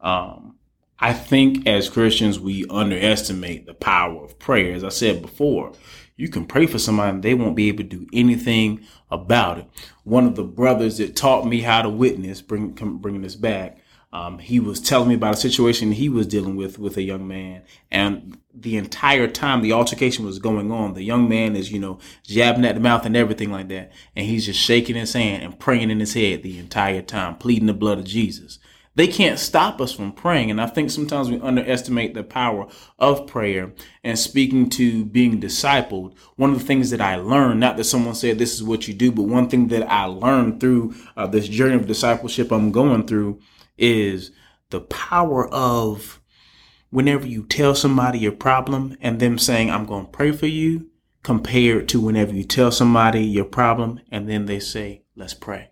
Um, 0.00 0.56
I 1.00 1.12
think 1.12 1.66
as 1.66 1.88
Christians 1.88 2.38
we 2.38 2.66
underestimate 2.68 3.66
the 3.66 3.74
power 3.74 4.24
of 4.24 4.38
prayer. 4.38 4.74
As 4.74 4.84
I 4.84 4.88
said 4.90 5.22
before, 5.22 5.72
you 6.16 6.28
can 6.28 6.46
pray 6.46 6.66
for 6.66 6.78
somebody 6.78 7.10
and 7.10 7.22
they 7.22 7.34
won't 7.34 7.56
be 7.56 7.68
able 7.68 7.84
to 7.84 7.84
do 7.84 8.06
anything 8.12 8.84
about 9.10 9.58
it. 9.58 9.66
One 10.04 10.26
of 10.26 10.34
the 10.34 10.44
brothers 10.44 10.98
that 10.98 11.14
taught 11.16 11.46
me 11.46 11.60
how 11.60 11.82
to 11.82 11.88
witness, 11.88 12.42
bring 12.42 12.70
bringing 12.70 13.22
this 13.22 13.36
back, 13.36 13.77
um, 14.12 14.38
he 14.38 14.58
was 14.58 14.80
telling 14.80 15.08
me 15.08 15.14
about 15.14 15.34
a 15.34 15.38
situation 15.38 15.92
he 15.92 16.08
was 16.08 16.26
dealing 16.26 16.56
with 16.56 16.78
with 16.78 16.96
a 16.96 17.02
young 17.02 17.28
man, 17.28 17.62
and 17.90 18.38
the 18.54 18.76
entire 18.76 19.28
time 19.28 19.60
the 19.60 19.72
altercation 19.72 20.24
was 20.24 20.38
going 20.38 20.72
on, 20.72 20.94
the 20.94 21.02
young 21.02 21.28
man 21.28 21.54
is 21.54 21.70
you 21.70 21.78
know 21.78 21.98
jabbing 22.24 22.64
at 22.64 22.74
the 22.74 22.80
mouth 22.80 23.04
and 23.04 23.16
everything 23.16 23.52
like 23.52 23.68
that, 23.68 23.92
and 24.16 24.26
he's 24.26 24.46
just 24.46 24.60
shaking 24.60 24.96
his 24.96 25.12
hand 25.12 25.42
and 25.42 25.60
praying 25.60 25.90
in 25.90 26.00
his 26.00 26.14
head 26.14 26.42
the 26.42 26.58
entire 26.58 27.02
time, 27.02 27.36
pleading 27.36 27.66
the 27.66 27.74
blood 27.74 27.98
of 27.98 28.04
Jesus. 28.04 28.58
They 28.94 29.06
can't 29.06 29.38
stop 29.38 29.80
us 29.80 29.92
from 29.92 30.10
praying, 30.10 30.50
and 30.50 30.60
I 30.60 30.66
think 30.66 30.90
sometimes 30.90 31.30
we 31.30 31.38
underestimate 31.38 32.14
the 32.14 32.24
power 32.24 32.66
of 32.98 33.28
prayer. 33.28 33.72
And 34.02 34.18
speaking 34.18 34.70
to 34.70 35.04
being 35.04 35.40
discipled, 35.40 36.18
one 36.34 36.50
of 36.50 36.58
the 36.58 36.64
things 36.64 36.90
that 36.90 37.00
I 37.00 37.14
learned, 37.14 37.60
not 37.60 37.76
that 37.76 37.84
someone 37.84 38.16
said 38.16 38.38
this 38.38 38.54
is 38.54 38.64
what 38.64 38.88
you 38.88 38.94
do, 38.94 39.12
but 39.12 39.22
one 39.22 39.48
thing 39.48 39.68
that 39.68 39.88
I 39.88 40.06
learned 40.06 40.58
through 40.58 40.96
uh, 41.16 41.28
this 41.28 41.46
journey 41.46 41.76
of 41.76 41.86
discipleship 41.86 42.50
I'm 42.50 42.72
going 42.72 43.06
through 43.06 43.38
is 43.78 44.32
the 44.70 44.80
power 44.80 45.48
of 45.48 46.20
whenever 46.90 47.26
you 47.26 47.44
tell 47.46 47.74
somebody 47.74 48.18
your 48.18 48.32
problem 48.32 48.96
and 49.00 49.20
them 49.20 49.38
saying, 49.38 49.70
I'm 49.70 49.86
going 49.86 50.06
to 50.06 50.10
pray 50.10 50.32
for 50.32 50.46
you, 50.46 50.90
compared 51.22 51.88
to 51.88 52.00
whenever 52.00 52.32
you 52.32 52.44
tell 52.44 52.70
somebody 52.70 53.22
your 53.22 53.44
problem 53.44 54.00
and 54.10 54.28
then 54.28 54.46
they 54.46 54.60
say, 54.60 55.02
let's 55.16 55.34
pray. 55.34 55.70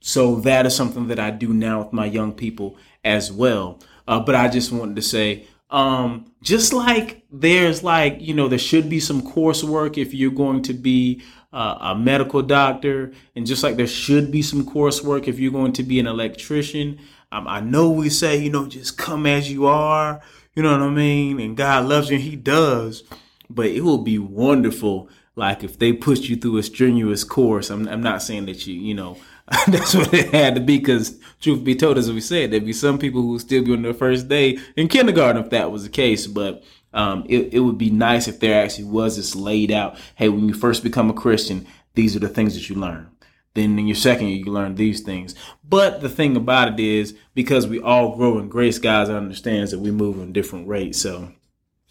So 0.00 0.36
that 0.36 0.66
is 0.66 0.76
something 0.76 1.08
that 1.08 1.18
I 1.18 1.30
do 1.30 1.52
now 1.52 1.82
with 1.82 1.92
my 1.92 2.06
young 2.06 2.32
people 2.32 2.76
as 3.02 3.32
well. 3.32 3.80
Uh, 4.06 4.20
but 4.20 4.34
I 4.34 4.48
just 4.48 4.70
wanted 4.70 4.96
to 4.96 5.02
say, 5.02 5.46
um, 5.70 6.32
just 6.42 6.72
like 6.72 7.24
there's 7.30 7.82
like, 7.82 8.20
you 8.20 8.34
know, 8.34 8.48
there 8.48 8.58
should 8.58 8.88
be 8.88 9.00
some 9.00 9.20
coursework 9.20 9.98
if 9.98 10.14
you're 10.14 10.30
going 10.30 10.62
to 10.62 10.72
be 10.72 11.22
uh, 11.52 11.78
a 11.80 11.94
medical 11.94 12.42
doctor, 12.42 13.12
and 13.34 13.46
just 13.46 13.62
like 13.62 13.76
there 13.76 13.86
should 13.86 14.30
be 14.30 14.42
some 14.42 14.64
coursework 14.64 15.28
if 15.28 15.38
you're 15.38 15.52
going 15.52 15.72
to 15.74 15.82
be 15.82 15.98
an 15.98 16.06
electrician. 16.06 16.98
Um, 17.32 17.46
I 17.48 17.60
know 17.60 17.90
we 17.90 18.10
say, 18.10 18.36
you 18.38 18.50
know, 18.50 18.66
just 18.66 18.98
come 18.98 19.26
as 19.26 19.50
you 19.50 19.66
are, 19.66 20.20
you 20.54 20.62
know 20.62 20.72
what 20.72 20.82
I 20.82 20.90
mean? 20.90 21.40
And 21.40 21.56
God 21.56 21.86
loves 21.86 22.10
you, 22.10 22.16
and 22.16 22.24
He 22.24 22.36
does. 22.36 23.02
But 23.50 23.66
it 23.66 23.80
will 23.80 23.98
be 23.98 24.18
wonderful, 24.18 25.08
like 25.36 25.64
if 25.64 25.78
they 25.78 25.92
put 25.92 26.20
you 26.20 26.36
through 26.36 26.58
a 26.58 26.62
strenuous 26.62 27.24
course. 27.24 27.70
I'm, 27.70 27.88
I'm 27.88 28.02
not 28.02 28.22
saying 28.22 28.46
that 28.46 28.66
you, 28.66 28.74
you 28.74 28.94
know, 28.94 29.16
that's 29.68 29.94
what 29.94 30.12
it 30.12 30.34
had 30.34 30.54
to 30.54 30.60
be 30.60 30.78
because 30.78 31.18
truth 31.40 31.64
be 31.64 31.74
told 31.74 31.96
as 31.96 32.12
we 32.12 32.20
said 32.20 32.50
there'd 32.50 32.66
be 32.66 32.72
some 32.72 32.98
people 32.98 33.22
who 33.22 33.28
would 33.28 33.40
still 33.40 33.64
be 33.64 33.72
on 33.72 33.80
their 33.80 33.94
first 33.94 34.28
day 34.28 34.58
in 34.76 34.88
kindergarten 34.88 35.42
if 35.42 35.48
that 35.48 35.70
was 35.70 35.84
the 35.84 35.88
case 35.88 36.26
but 36.26 36.62
um, 36.92 37.24
it, 37.28 37.54
it 37.54 37.60
would 37.60 37.78
be 37.78 37.90
nice 37.90 38.28
if 38.28 38.40
there 38.40 38.62
actually 38.62 38.84
was 38.84 39.16
this 39.16 39.34
laid 39.34 39.70
out. 39.70 39.96
Hey 40.14 40.28
when 40.28 40.48
you 40.48 40.54
first 40.54 40.82
become 40.82 41.10
a 41.10 41.14
christian 41.14 41.66
these 41.94 42.14
are 42.14 42.20
the 42.20 42.28
things 42.28 42.54
that 42.54 42.68
you 42.68 42.76
learn. 42.76 43.10
Then 43.54 43.76
in 43.76 43.88
your 43.88 43.96
second 43.96 44.28
year 44.28 44.38
you 44.38 44.52
learn 44.52 44.76
these 44.76 45.00
things. 45.00 45.34
But 45.68 46.00
the 46.00 46.08
thing 46.08 46.36
about 46.36 46.72
it 46.72 46.80
is 46.80 47.16
because 47.34 47.66
we 47.66 47.80
all 47.80 48.16
grow 48.16 48.38
in 48.38 48.48
grace 48.48 48.78
guys 48.78 49.08
understands 49.08 49.72
that 49.72 49.80
we 49.80 49.90
move 49.90 50.18
in 50.20 50.32
different 50.32 50.68
rates 50.68 51.00
so 51.00 51.32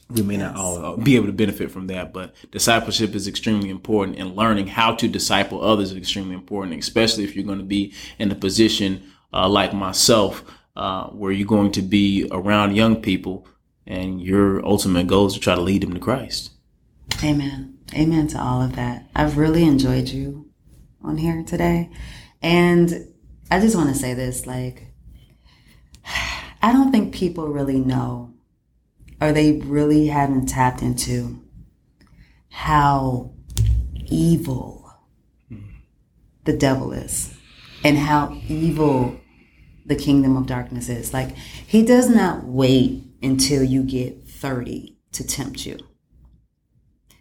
we 0.09 0.21
may 0.21 0.37
not 0.37 0.55
all 0.55 0.95
be 0.95 1.15
able 1.15 1.25
to 1.25 1.33
benefit 1.33 1.69
from 1.69 1.87
that, 1.87 2.13
but 2.13 2.33
discipleship 2.51 3.13
is 3.13 3.27
extremely 3.27 3.69
important, 3.69 4.17
and 4.17 4.35
learning 4.35 4.67
how 4.67 4.95
to 4.95 5.07
disciple 5.07 5.61
others 5.61 5.91
is 5.91 5.97
extremely 5.97 6.33
important, 6.35 6.79
especially 6.79 7.25
if 7.25 7.35
you're 7.35 7.45
going 7.45 7.57
to 7.59 7.65
be 7.65 7.93
in 8.17 8.31
a 8.31 8.35
position 8.35 9.11
uh, 9.33 9.49
like 9.49 9.73
myself, 9.73 10.45
uh, 10.77 11.07
where 11.07 11.31
you're 11.31 11.47
going 11.47 11.71
to 11.73 11.81
be 11.81 12.27
around 12.31 12.75
young 12.75 13.01
people, 13.01 13.45
and 13.87 14.21
your 14.21 14.63
ultimate 14.65 15.07
goal 15.07 15.27
is 15.27 15.33
to 15.33 15.39
try 15.39 15.55
to 15.55 15.61
lead 15.61 15.81
them 15.81 15.93
to 15.93 15.99
Christ. 15.99 16.51
Amen. 17.23 17.77
Amen 17.93 18.27
to 18.27 18.41
all 18.41 18.61
of 18.61 18.75
that. 18.75 19.07
I've 19.15 19.37
really 19.37 19.63
enjoyed 19.63 20.09
you 20.09 20.49
on 21.01 21.17
here 21.17 21.43
today. 21.43 21.89
And 22.41 23.07
I 23.49 23.59
just 23.59 23.75
want 23.75 23.89
to 23.89 23.95
say 23.95 24.13
this 24.13 24.45
like, 24.45 24.87
I 26.61 26.73
don't 26.73 26.91
think 26.91 27.13
people 27.13 27.47
really 27.47 27.79
know 27.79 28.33
or 29.21 29.31
they 29.31 29.53
really 29.53 30.07
haven't 30.07 30.47
tapped 30.47 30.81
into 30.81 31.41
how 32.49 33.31
evil 34.05 34.91
the 36.43 36.53
devil 36.53 36.91
is 36.91 37.35
and 37.83 37.97
how 37.97 38.37
evil 38.47 39.19
the 39.85 39.95
kingdom 39.95 40.35
of 40.35 40.45
darkness 40.45 40.89
is. 40.89 41.13
Like, 41.13 41.35
he 41.35 41.83
does 41.83 42.09
not 42.09 42.43
wait 42.43 43.06
until 43.21 43.63
you 43.63 43.83
get 43.83 44.27
30 44.27 44.97
to 45.13 45.25
tempt 45.25 45.65
you. 45.65 45.77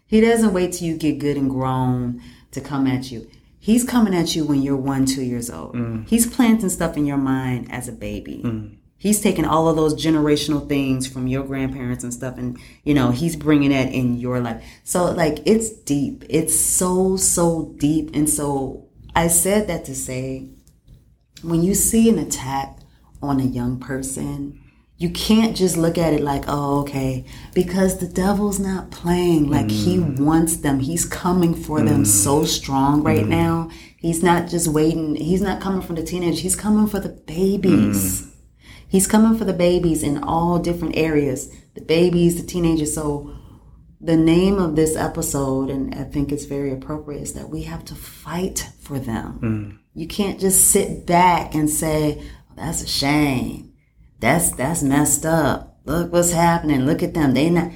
He 0.06 0.20
doesn't 0.20 0.52
wait 0.52 0.72
till 0.72 0.88
you 0.88 0.96
get 0.96 1.18
good 1.18 1.36
and 1.36 1.50
grown 1.50 2.22
to 2.52 2.60
come 2.60 2.86
at 2.86 3.10
you. 3.10 3.28
He's 3.58 3.82
coming 3.82 4.14
at 4.14 4.36
you 4.36 4.44
when 4.44 4.62
you're 4.62 4.76
one, 4.76 5.06
two 5.06 5.24
years 5.24 5.50
old. 5.50 5.74
Mm. 5.74 6.08
He's 6.08 6.26
planting 6.26 6.68
stuff 6.68 6.96
in 6.96 7.04
your 7.04 7.16
mind 7.16 7.70
as 7.72 7.88
a 7.88 7.92
baby. 7.92 8.42
Mm. 8.44 8.76
He's 8.98 9.20
taking 9.20 9.44
all 9.44 9.68
of 9.68 9.76
those 9.76 9.94
generational 9.94 10.66
things 10.68 11.06
from 11.06 11.26
your 11.26 11.44
grandparents 11.44 12.02
and 12.02 12.14
stuff, 12.14 12.38
and 12.38 12.58
you 12.84 12.94
know 12.94 13.10
he's 13.10 13.36
bringing 13.36 13.70
that 13.70 13.92
in 13.92 14.16
your 14.16 14.40
life. 14.40 14.64
So 14.84 15.10
like 15.10 15.40
it's 15.44 15.70
deep. 15.70 16.24
It's 16.30 16.58
so 16.58 17.16
so 17.16 17.74
deep, 17.78 18.10
and 18.14 18.28
so 18.28 18.88
I 19.14 19.28
said 19.28 19.66
that 19.66 19.84
to 19.86 19.94
say, 19.94 20.48
when 21.42 21.62
you 21.62 21.74
see 21.74 22.08
an 22.08 22.18
attack 22.18 22.78
on 23.20 23.40
a 23.40 23.44
young 23.44 23.78
person, 23.78 24.62
you 24.98 25.10
can't 25.10 25.54
just 25.54 25.76
look 25.76 25.98
at 25.98 26.14
it 26.14 26.22
like, 26.22 26.44
oh, 26.48 26.80
okay, 26.80 27.24
because 27.54 27.98
the 27.98 28.08
devil's 28.08 28.58
not 28.58 28.90
playing. 28.90 29.50
Like 29.50 29.70
he 29.70 29.98
mm. 29.98 30.18
wants 30.18 30.56
them. 30.56 30.80
He's 30.80 31.04
coming 31.04 31.54
for 31.54 31.82
them 31.82 32.04
mm. 32.04 32.06
so 32.06 32.44
strong 32.44 33.02
right 33.02 33.24
mm. 33.24 33.28
now. 33.28 33.70
He's 33.98 34.22
not 34.22 34.48
just 34.48 34.68
waiting. 34.68 35.14
He's 35.16 35.42
not 35.42 35.60
coming 35.60 35.82
for 35.82 35.92
the 35.92 36.02
teenagers. 36.02 36.40
He's 36.40 36.56
coming 36.56 36.86
for 36.86 36.98
the 36.98 37.10
babies. 37.10 38.32
He's 38.88 39.06
coming 39.06 39.36
for 39.36 39.44
the 39.44 39.52
babies 39.52 40.02
in 40.02 40.22
all 40.22 40.58
different 40.58 40.96
areas. 40.96 41.52
The 41.74 41.82
babies, 41.82 42.40
the 42.40 42.46
teenagers. 42.46 42.94
So 42.94 43.36
the 44.00 44.16
name 44.16 44.58
of 44.58 44.76
this 44.76 44.96
episode, 44.96 45.68
and 45.68 45.94
I 45.94 46.04
think 46.04 46.32
it's 46.32 46.44
very 46.46 46.72
appropriate, 46.72 47.22
is 47.22 47.34
that 47.34 47.50
we 47.50 47.64
have 47.64 47.84
to 47.86 47.94
fight 47.94 48.70
for 48.80 48.98
them. 48.98 49.80
You 49.92 50.06
can't 50.06 50.40
just 50.40 50.68
sit 50.68 51.04
back 51.04 51.54
and 51.54 51.68
say, 51.68 52.22
"That's 52.54 52.82
a 52.82 52.86
shame. 52.86 53.72
That's 54.20 54.50
that's 54.50 54.82
messed 54.82 55.26
up. 55.26 55.78
Look 55.84 56.12
what's 56.12 56.32
happening. 56.32 56.86
Look 56.86 57.02
at 57.02 57.14
them. 57.14 57.34
They 57.34 57.50
not." 57.50 57.70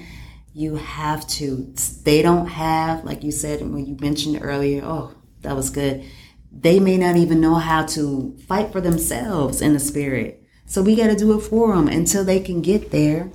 You 0.53 0.77
have 0.77 1.27
to. 1.29 1.73
They 2.03 2.23
don't 2.23 2.49
have, 2.49 3.05
like 3.05 3.23
you 3.23 3.31
said 3.31 3.61
when 3.61 3.87
you 3.87 3.97
mentioned 4.01 4.41
earlier. 4.43 4.83
Oh, 4.85 5.15
that 5.43 5.55
was 5.55 5.71
good. 5.71 6.05
They 6.51 6.81
may 6.81 6.99
not 6.99 7.17
even 7.17 7.41
know 7.41 7.55
how 7.55 7.87
to 7.87 8.37
fight 8.49 8.73
for 8.73 8.81
themselves 8.81 9.63
in 9.63 9.75
the 9.75 9.79
spirit. 9.79 10.43
So 10.67 10.83
we 10.83 10.97
got 10.97 11.07
to 11.07 11.15
do 11.15 11.39
it 11.39 11.43
for 11.43 11.75
them 11.75 11.87
until 11.87 12.25
they 12.25 12.41
can 12.41 12.63
get 12.63 12.91
there 12.91 13.31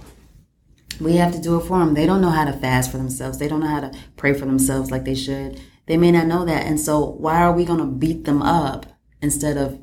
we 0.99 1.17
have 1.17 1.33
to 1.33 1.41
do 1.41 1.57
it 1.59 1.65
for 1.65 1.79
them. 1.79 1.93
They 1.93 2.05
don't 2.05 2.21
know 2.21 2.29
how 2.29 2.45
to 2.45 2.53
fast 2.53 2.91
for 2.91 2.97
themselves. 2.97 3.37
They 3.37 3.47
don't 3.47 3.59
know 3.59 3.67
how 3.67 3.81
to 3.81 3.91
pray 4.15 4.33
for 4.33 4.45
themselves 4.45 4.91
like 4.91 5.05
they 5.05 5.15
should. 5.15 5.61
They 5.87 5.97
may 5.97 6.11
not 6.11 6.27
know 6.27 6.45
that. 6.45 6.65
And 6.65 6.79
so 6.79 7.05
why 7.05 7.41
are 7.41 7.51
we 7.53 7.65
going 7.65 7.79
to 7.79 7.85
beat 7.85 8.25
them 8.25 8.41
up 8.41 8.85
instead 9.21 9.57
of 9.57 9.79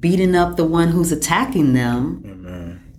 beating 0.00 0.34
up 0.34 0.56
the 0.56 0.64
one 0.64 0.88
who's 0.88 1.12
attacking 1.12 1.72
them? 1.72 2.22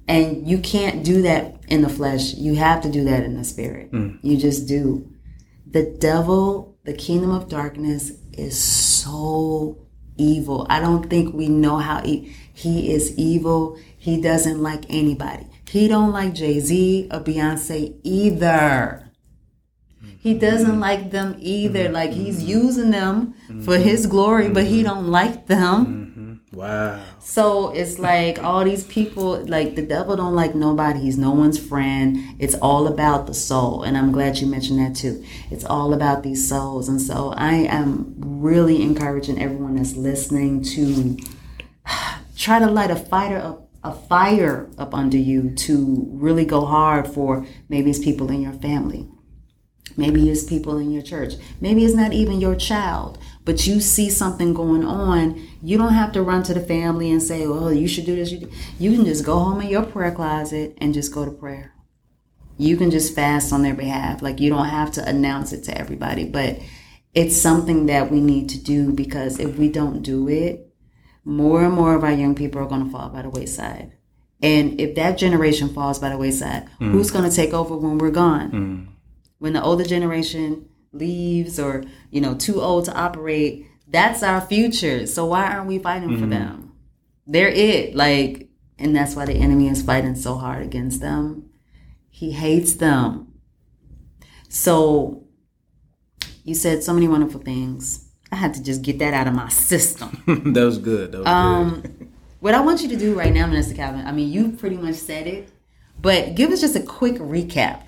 And 0.08 0.48
you 0.48 0.60
can't 0.60 1.04
do 1.04 1.22
that 1.24 1.56
in 1.68 1.82
the 1.82 1.90
flesh. 1.90 2.34
You 2.34 2.56
have 2.56 2.82
to 2.82 2.92
do 2.92 3.04
that 3.06 3.24
in 3.24 3.36
the 3.36 3.44
spirit. 3.44 3.92
Mm. 3.92 4.20
You 4.22 4.38
just 4.38 4.68
do. 4.68 5.12
The 5.70 5.84
devil, 5.84 6.78
the 6.86 6.94
kingdom 6.94 7.32
of 7.32 7.50
darkness 7.50 8.14
is 8.32 8.58
so 8.58 9.78
evil. 10.18 10.66
I 10.70 10.80
don't 10.80 11.10
think 11.10 11.34
we 11.34 11.50
know 11.50 11.78
how 11.78 12.02
e- 12.06 12.34
he 12.54 12.94
is 12.94 13.18
evil. 13.18 13.78
He 13.98 14.22
doesn't 14.22 14.64
like 14.64 14.86
anybody. 14.90 15.48
He 15.70 15.90
don't 15.90 16.14
like 16.14 16.34
Jay-Z 16.34 17.10
or 17.12 17.20
Beyonce 17.20 18.00
either. 18.04 19.12
Mm-hmm. 20.02 20.18
He 20.20 20.34
doesn't 20.36 20.80
like 20.80 21.12
them 21.12 21.36
either. 21.40 21.86
Mm-hmm. 21.86 21.94
Like 21.94 22.12
he's 22.14 22.40
mm-hmm. 22.40 22.48
using 22.48 22.92
them 22.92 23.34
for 23.66 23.78
his 23.78 24.08
glory, 24.08 24.50
but 24.50 24.64
he 24.64 24.84
don't 24.84 25.08
like 25.08 25.48
them. 25.48 26.42
Wow. 26.54 27.04
So 27.30 27.72
it's 27.72 28.00
like 28.00 28.42
all 28.42 28.64
these 28.64 28.86
people, 28.86 29.46
like 29.48 29.76
the 29.76 29.82
devil 29.82 30.16
don't 30.16 30.34
like 30.34 30.56
nobody. 30.56 31.02
He's 31.02 31.18
no 31.18 31.32
one's 31.32 31.60
friend. 31.60 32.18
It's 32.40 32.56
all 32.56 32.88
about 32.88 33.28
the 33.28 33.34
soul. 33.34 33.84
And 33.84 33.98
I'm 33.98 34.14
glad 34.14 34.38
you 34.38 34.48
mentioned 34.48 34.80
that 34.80 34.96
too. 34.96 35.26
It's 35.52 35.66
all 35.66 35.94
about 35.94 36.24
these 36.24 36.48
souls. 36.48 36.88
And 36.88 37.02
so 37.02 37.34
I 37.36 37.54
am 37.56 38.16
really 38.18 38.82
encouraging 38.82 39.42
everyone 39.42 39.76
that's 39.76 39.98
listening 39.98 40.64
to 40.64 41.18
try 42.38 42.60
to 42.60 42.72
light 42.72 42.92
a 42.92 42.96
fire 42.96 43.40
up 43.40 43.70
a 43.84 43.92
fire 43.92 44.70
up 44.78 44.94
under 44.94 45.18
you 45.18 45.54
to 45.56 46.08
really 46.10 46.46
go 46.46 46.66
hard 46.66 47.08
for 47.08 47.46
maybe 47.68 47.90
it's 47.90 48.00
people 48.00 48.32
in 48.32 48.42
your 48.42 48.54
family. 48.54 49.06
Maybe 49.98 50.30
it's 50.30 50.44
people 50.44 50.78
in 50.78 50.92
your 50.92 51.02
church. 51.02 51.34
Maybe 51.60 51.84
it's 51.84 51.96
not 51.96 52.14
even 52.14 52.40
your 52.40 52.56
child, 52.56 53.18
but 53.48 53.66
you 53.66 53.80
see 53.80 54.10
something 54.10 54.54
going 54.54 54.84
on. 54.84 55.42
You 55.64 55.78
don't 55.78 55.94
have 55.94 56.12
to 56.12 56.22
run 56.22 56.44
to 56.44 56.54
the 56.54 56.60
family 56.60 57.10
and 57.10 57.24
say, 57.24 57.48
"Well, 57.48 57.72
you 57.72 57.88
should 57.88 58.06
do 58.06 58.14
this." 58.14 58.30
You, 58.30 58.50
you 58.78 58.94
can 58.94 59.06
just 59.06 59.24
go 59.24 59.40
home 59.40 59.62
in 59.62 59.70
your 59.70 59.84
prayer 59.84 60.12
closet 60.12 60.78
and 60.80 60.94
just 60.94 61.14
go 61.14 61.24
to 61.24 61.32
prayer. 61.32 61.74
You 62.58 62.76
can 62.76 62.92
just 62.92 63.16
fast 63.16 63.54
on 63.54 63.62
their 63.62 63.74
behalf. 63.74 64.22
Like 64.22 64.42
you 64.42 64.50
don't 64.50 64.68
have 64.68 64.92
to 64.92 65.08
announce 65.08 65.54
it 65.54 65.64
to 65.64 65.78
everybody, 65.78 66.26
but 66.26 66.60
it's 67.14 67.38
something 67.38 67.86
that 67.86 68.12
we 68.12 68.20
need 68.20 68.50
to 68.50 68.60
do 68.60 68.92
because 68.92 69.40
if 69.40 69.58
we 69.58 69.70
don't 69.70 70.02
do 70.02 70.28
it, 70.28 70.70
more 71.24 71.64
and 71.64 71.74
more 71.74 71.96
of 71.96 72.04
our 72.04 72.12
young 72.12 72.36
people 72.36 72.60
are 72.62 72.68
going 72.68 72.84
to 72.84 72.92
fall 72.92 73.08
by 73.08 73.22
the 73.22 73.30
wayside. 73.30 73.94
And 74.42 74.80
if 74.80 74.96
that 74.96 75.18
generation 75.18 75.70
falls 75.70 76.00
by 76.00 76.10
the 76.10 76.18
wayside, 76.18 76.68
mm. 76.82 76.92
who's 76.92 77.12
going 77.12 77.30
to 77.30 77.36
take 77.36 77.54
over 77.54 77.78
when 77.78 77.98
we're 77.98 78.12
gone? 78.12 78.52
Mm. 78.52 78.88
When 79.40 79.54
the 79.54 79.64
older 79.64 79.86
generation 79.86 80.68
leaves 80.98 81.60
or, 81.60 81.84
you 82.12 82.22
know, 82.22 82.36
too 82.36 82.62
old 82.62 82.86
to 82.86 82.94
operate, 82.94 83.66
that's 83.88 84.24
our 84.24 84.42
future. 84.42 85.06
So 85.08 85.26
why 85.26 85.48
aren't 85.48 85.68
we 85.68 85.80
fighting 85.80 86.20
for 86.20 86.26
them? 86.26 86.74
They're 87.26 87.48
it. 87.50 87.96
Like, 87.96 88.50
and 88.80 88.96
that's 88.96 89.16
why 89.16 89.26
the 89.26 89.34
enemy 89.34 89.68
is 89.70 89.82
fighting 89.82 90.16
so 90.16 90.36
hard 90.36 90.64
against 90.64 91.02
them. 91.02 91.50
He 92.10 92.32
hates 92.32 92.74
them. 92.74 93.34
So 94.50 95.24
you 96.44 96.56
said 96.56 96.84
so 96.84 96.94
many 96.94 97.08
wonderful 97.08 97.42
things. 97.42 98.10
I 98.32 98.36
had 98.36 98.54
to 98.56 98.64
just 98.64 98.82
get 98.82 99.00
that 99.00 99.14
out 99.14 99.28
of 99.28 99.34
my 99.34 99.50
system. 99.50 100.22
that 100.54 100.64
was 100.66 100.78
good. 100.78 101.12
That 101.12 101.20
was 101.20 101.28
Um, 101.28 101.82
good. 101.82 102.08
what 102.40 102.54
I 102.56 102.62
want 102.62 102.82
you 102.82 102.90
to 102.90 102.98
do 102.98 103.14
right 103.18 103.34
now, 103.34 103.48
Minister 103.48 103.74
Calvin, 103.76 104.06
I 104.06 104.12
mean, 104.12 104.32
you 104.32 104.52
pretty 104.52 104.78
much 104.78 104.96
said 104.96 105.28
it, 105.28 105.50
but 106.02 106.36
give 106.36 106.52
us 106.52 106.62
just 106.62 106.76
a 106.76 106.82
quick 106.82 107.16
recap 107.16 107.84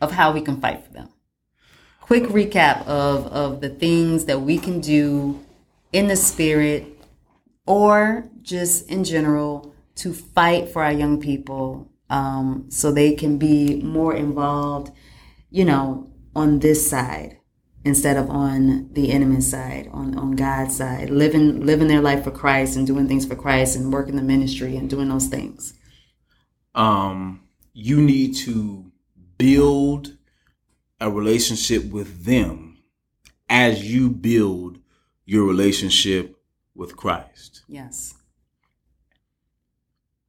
of 0.00 0.12
how 0.12 0.32
we 0.32 0.40
can 0.40 0.60
fight 0.60 0.84
for 0.86 0.92
them. 0.92 1.08
Quick 2.08 2.24
recap 2.24 2.86
of, 2.86 3.26
of 3.28 3.60
the 3.60 3.68
things 3.70 4.26
that 4.26 4.40
we 4.40 4.58
can 4.58 4.80
do 4.80 5.44
in 5.92 6.08
the 6.08 6.16
spirit 6.16 6.86
or 7.66 8.30
just 8.42 8.90
in 8.90 9.04
general 9.04 9.74
to 9.96 10.14
fight 10.14 10.70
for 10.70 10.82
our 10.82 10.92
young 10.92 11.20
people 11.20 11.90
um, 12.10 12.66
so 12.70 12.92
they 12.92 13.14
can 13.14 13.38
be 13.38 13.82
more 13.82 14.14
involved, 14.14 14.90
you 15.50 15.64
know, 15.66 16.10
on 16.34 16.60
this 16.60 16.90
side 16.90 17.38
instead 17.84 18.16
of 18.16 18.30
on 18.30 18.88
the 18.94 19.12
enemy's 19.12 19.50
side, 19.50 19.88
on, 19.92 20.18
on 20.18 20.32
God's 20.32 20.76
side, 20.76 21.10
living 21.10 21.66
living 21.66 21.88
their 21.88 22.02
life 22.02 22.24
for 22.24 22.30
Christ 22.32 22.76
and 22.76 22.86
doing 22.86 23.08
things 23.08 23.26
for 23.26 23.36
Christ 23.36 23.76
and 23.76 23.92
working 23.92 24.16
the 24.16 24.22
ministry 24.22 24.76
and 24.76 24.90
doing 24.90 25.08
those 25.10 25.28
things. 25.28 25.74
um, 26.74 27.42
you 27.74 28.02
need 28.02 28.34
to 28.36 28.90
build 29.38 30.17
a 31.00 31.10
relationship 31.10 31.84
with 31.90 32.24
them 32.24 32.78
as 33.48 33.90
you 33.90 34.10
build 34.10 34.78
your 35.24 35.46
relationship 35.46 36.36
with 36.74 36.96
Christ. 36.96 37.62
Yes. 37.68 38.14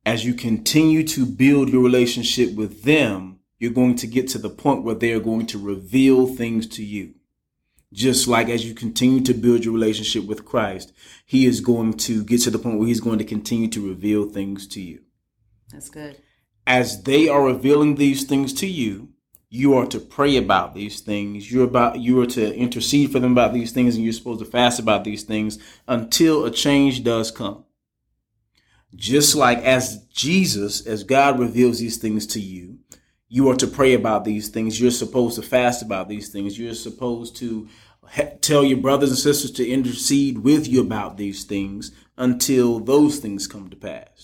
As 0.06 0.26
you 0.26 0.34
continue 0.34 1.04
to 1.08 1.26
build 1.26 1.70
your 1.70 1.84
relationship 1.84 2.56
with 2.56 2.84
them, 2.84 3.40
you're 3.60 3.72
going 3.72 3.96
to 3.98 4.08
get 4.08 4.28
to 4.30 4.38
the 4.38 4.50
point 4.50 4.84
where 4.84 4.96
they 4.96 5.12
are 5.12 5.20
going 5.20 5.46
to 5.48 5.58
reveal 5.60 6.28
things 6.28 6.66
to 6.68 6.84
you. 6.84 7.14
Just 7.92 8.28
like 8.28 8.50
as 8.50 8.66
you 8.66 8.74
continue 8.76 9.22
to 9.22 9.34
build 9.34 9.66
your 9.66 9.74
relationship 9.74 10.26
with 10.26 10.46
Christ, 10.46 10.94
He 11.26 11.46
is 11.46 11.60
going 11.60 11.94
to 11.94 12.24
get 12.24 12.42
to 12.42 12.52
the 12.52 12.60
point 12.60 12.78
where 12.78 12.88
He's 12.88 13.02
going 13.02 13.18
to 13.20 13.26
continue 13.26 13.68
to 13.70 13.88
reveal 13.88 14.30
things 14.30 14.68
to 14.70 14.82
you. 14.82 15.02
That's 15.72 15.90
good. 15.90 16.22
as 16.66 17.04
they 17.04 17.28
are 17.28 17.44
revealing 17.44 17.96
these 17.96 18.24
things 18.26 18.54
to 18.54 18.68
you, 18.68 19.10
you 19.50 19.76
are 19.76 19.86
to 19.88 20.00
pray 20.00 20.38
about 20.38 20.74
these 20.74 21.02
things. 21.02 21.52
You're 21.52 21.66
about 21.66 22.00
you 22.00 22.20
are 22.22 22.28
to 22.28 22.56
intercede 22.56 23.12
for 23.12 23.20
them 23.20 23.32
about 23.32 23.54
these 23.54 23.72
things, 23.72 23.96
and 23.96 24.04
you're 24.04 24.14
supposed 24.14 24.40
to 24.40 24.46
fast 24.46 24.80
about 24.80 25.04
these 25.04 25.24
things 25.24 25.58
until 25.88 26.46
a 26.46 26.52
change 26.52 27.04
does 27.04 27.32
come. 27.32 27.66
Just 28.96 29.36
like 29.36 29.60
as 29.60 30.04
Jesus, 30.06 30.86
as 30.86 31.04
God 31.04 31.40
reveals 31.40 31.80
these 31.80 31.98
things 31.98 32.26
to 32.28 32.40
you, 32.40 32.80
you 33.28 33.50
are 33.50 33.56
to 33.56 33.68
pray 33.68 33.94
about 33.94 34.26
these 34.26 34.50
things. 34.50 34.82
You're 34.82 34.92
supposed 34.92 35.36
to 35.36 35.44
fast 35.44 35.84
about 35.84 36.10
these 36.10 36.30
things. 36.30 36.58
You're 36.58 36.74
supposed 36.74 37.36
to 37.38 37.68
tell 38.42 38.64
your 38.64 38.80
brothers 38.80 39.10
and 39.10 39.20
sisters 39.20 39.52
to 39.52 39.68
intercede 39.68 40.40
with 40.40 40.68
you 40.68 40.82
about 40.82 41.18
these 41.18 41.44
things 41.44 41.92
until 42.18 42.80
those 42.80 43.20
things 43.20 43.46
come 43.46 43.70
to 43.70 43.76
pass 43.76 44.20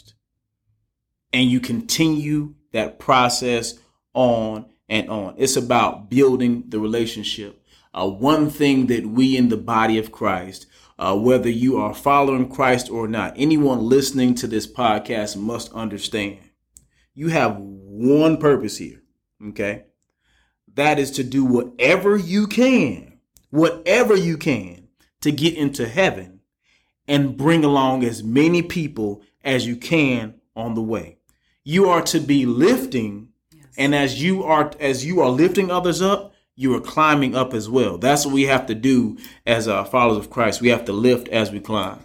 and 1.35 1.51
you 1.51 1.59
continue 1.59 2.55
that 2.71 2.97
process 2.97 3.77
on 4.13 4.65
and 4.89 5.09
on. 5.09 5.35
It's 5.37 5.55
about 5.55 6.09
building 6.09 6.65
the 6.67 6.79
relationship. 6.79 7.61
Uh, 7.93 8.09
one 8.09 8.49
thing 8.49 8.87
that 8.87 9.05
we 9.07 9.37
in 9.37 9.49
the 9.49 9.57
body 9.57 9.97
of 9.97 10.11
Christ, 10.11 10.67
uh, 10.99 11.17
whether 11.17 11.49
you 11.49 11.77
are 11.77 11.93
following 11.93 12.49
Christ 12.49 12.89
or 12.89 13.07
not, 13.07 13.33
anyone 13.37 13.87
listening 13.87 14.35
to 14.35 14.47
this 14.47 14.67
podcast 14.71 15.37
must 15.37 15.71
understand. 15.73 16.39
You 17.13 17.29
have 17.29 17.57
one 17.57 18.37
purpose 18.37 18.77
here, 18.77 19.01
okay? 19.49 19.85
That 20.73 20.99
is 20.99 21.11
to 21.11 21.23
do 21.23 21.45
whatever 21.45 22.17
you 22.17 22.47
can, 22.47 23.19
whatever 23.49 24.15
you 24.15 24.37
can 24.37 24.89
to 25.21 25.31
get 25.31 25.55
into 25.55 25.87
heaven 25.87 26.41
and 27.07 27.37
bring 27.37 27.63
along 27.63 28.03
as 28.03 28.23
many 28.23 28.61
people 28.61 29.21
as 29.43 29.65
you 29.65 29.77
can 29.77 30.35
on 30.55 30.73
the 30.73 30.81
way. 30.81 31.17
You 31.63 31.89
are 31.89 32.01
to 32.03 32.19
be 32.19 32.45
lifting, 32.45 33.29
and 33.77 33.93
as 33.95 34.21
you 34.21 34.43
are 34.43 34.71
as 34.79 35.05
you 35.05 35.21
are 35.21 35.29
lifting 35.29 35.71
others 35.71 36.01
up, 36.01 36.33
you 36.55 36.73
are 36.75 36.81
climbing 36.81 37.35
up 37.35 37.53
as 37.53 37.69
well. 37.69 37.97
That's 37.97 38.25
what 38.25 38.33
we 38.33 38.43
have 38.43 38.65
to 38.67 38.75
do 38.75 39.17
as 39.45 39.67
uh, 39.67 39.83
followers 39.83 40.17
of 40.17 40.29
Christ. 40.29 40.61
We 40.61 40.69
have 40.69 40.85
to 40.85 40.93
lift 40.93 41.27
as 41.29 41.51
we 41.51 41.59
climb. 41.59 41.99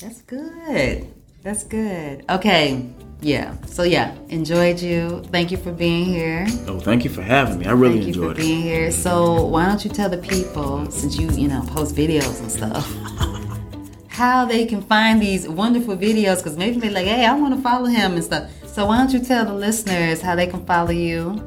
That's 0.00 0.22
good. 0.22 1.06
That's 1.42 1.64
good. 1.64 2.24
Okay. 2.30 2.88
yeah. 3.20 3.54
So 3.66 3.82
yeah, 3.82 4.14
enjoyed 4.28 4.80
you. 4.80 5.22
Thank 5.30 5.50
you 5.50 5.56
for 5.58 5.72
being 5.72 6.04
here. 6.06 6.46
Oh, 6.66 6.78
thank 6.80 7.04
you 7.04 7.10
for 7.10 7.22
having 7.22 7.58
me. 7.58 7.66
I 7.66 7.72
really 7.72 8.00
Thank 8.02 8.08
you 8.08 8.14
for 8.14 8.20
enjoyed 8.30 8.38
it. 8.38 8.42
being 8.42 8.62
here. 8.62 8.90
So 8.90 9.44
why 9.44 9.66
don't 9.66 9.84
you 9.84 9.90
tell 9.90 10.08
the 10.08 10.18
people, 10.18 10.90
since 10.90 11.16
you 11.18 11.30
you 11.30 11.48
know 11.48 11.62
post 11.68 11.94
videos 11.94 12.40
and 12.40 12.50
stuff, 12.50 12.86
how 14.08 14.44
they 14.44 14.66
can 14.66 14.82
find 14.82 15.20
these 15.20 15.48
wonderful 15.48 15.96
videos? 15.96 16.38
Because 16.38 16.56
maybe 16.56 16.78
they're 16.80 16.90
like, 16.90 17.06
hey, 17.06 17.24
I 17.26 17.34
want 17.34 17.54
to 17.54 17.60
follow 17.62 17.86
him 17.86 18.14
and 18.14 18.24
stuff. 18.24 18.50
So 18.72 18.86
why 18.86 18.98
don't 18.98 19.12
you 19.12 19.18
tell 19.18 19.44
the 19.44 19.52
listeners 19.52 20.20
how 20.20 20.36
they 20.36 20.46
can 20.46 20.64
follow 20.64 20.92
you 20.92 21.42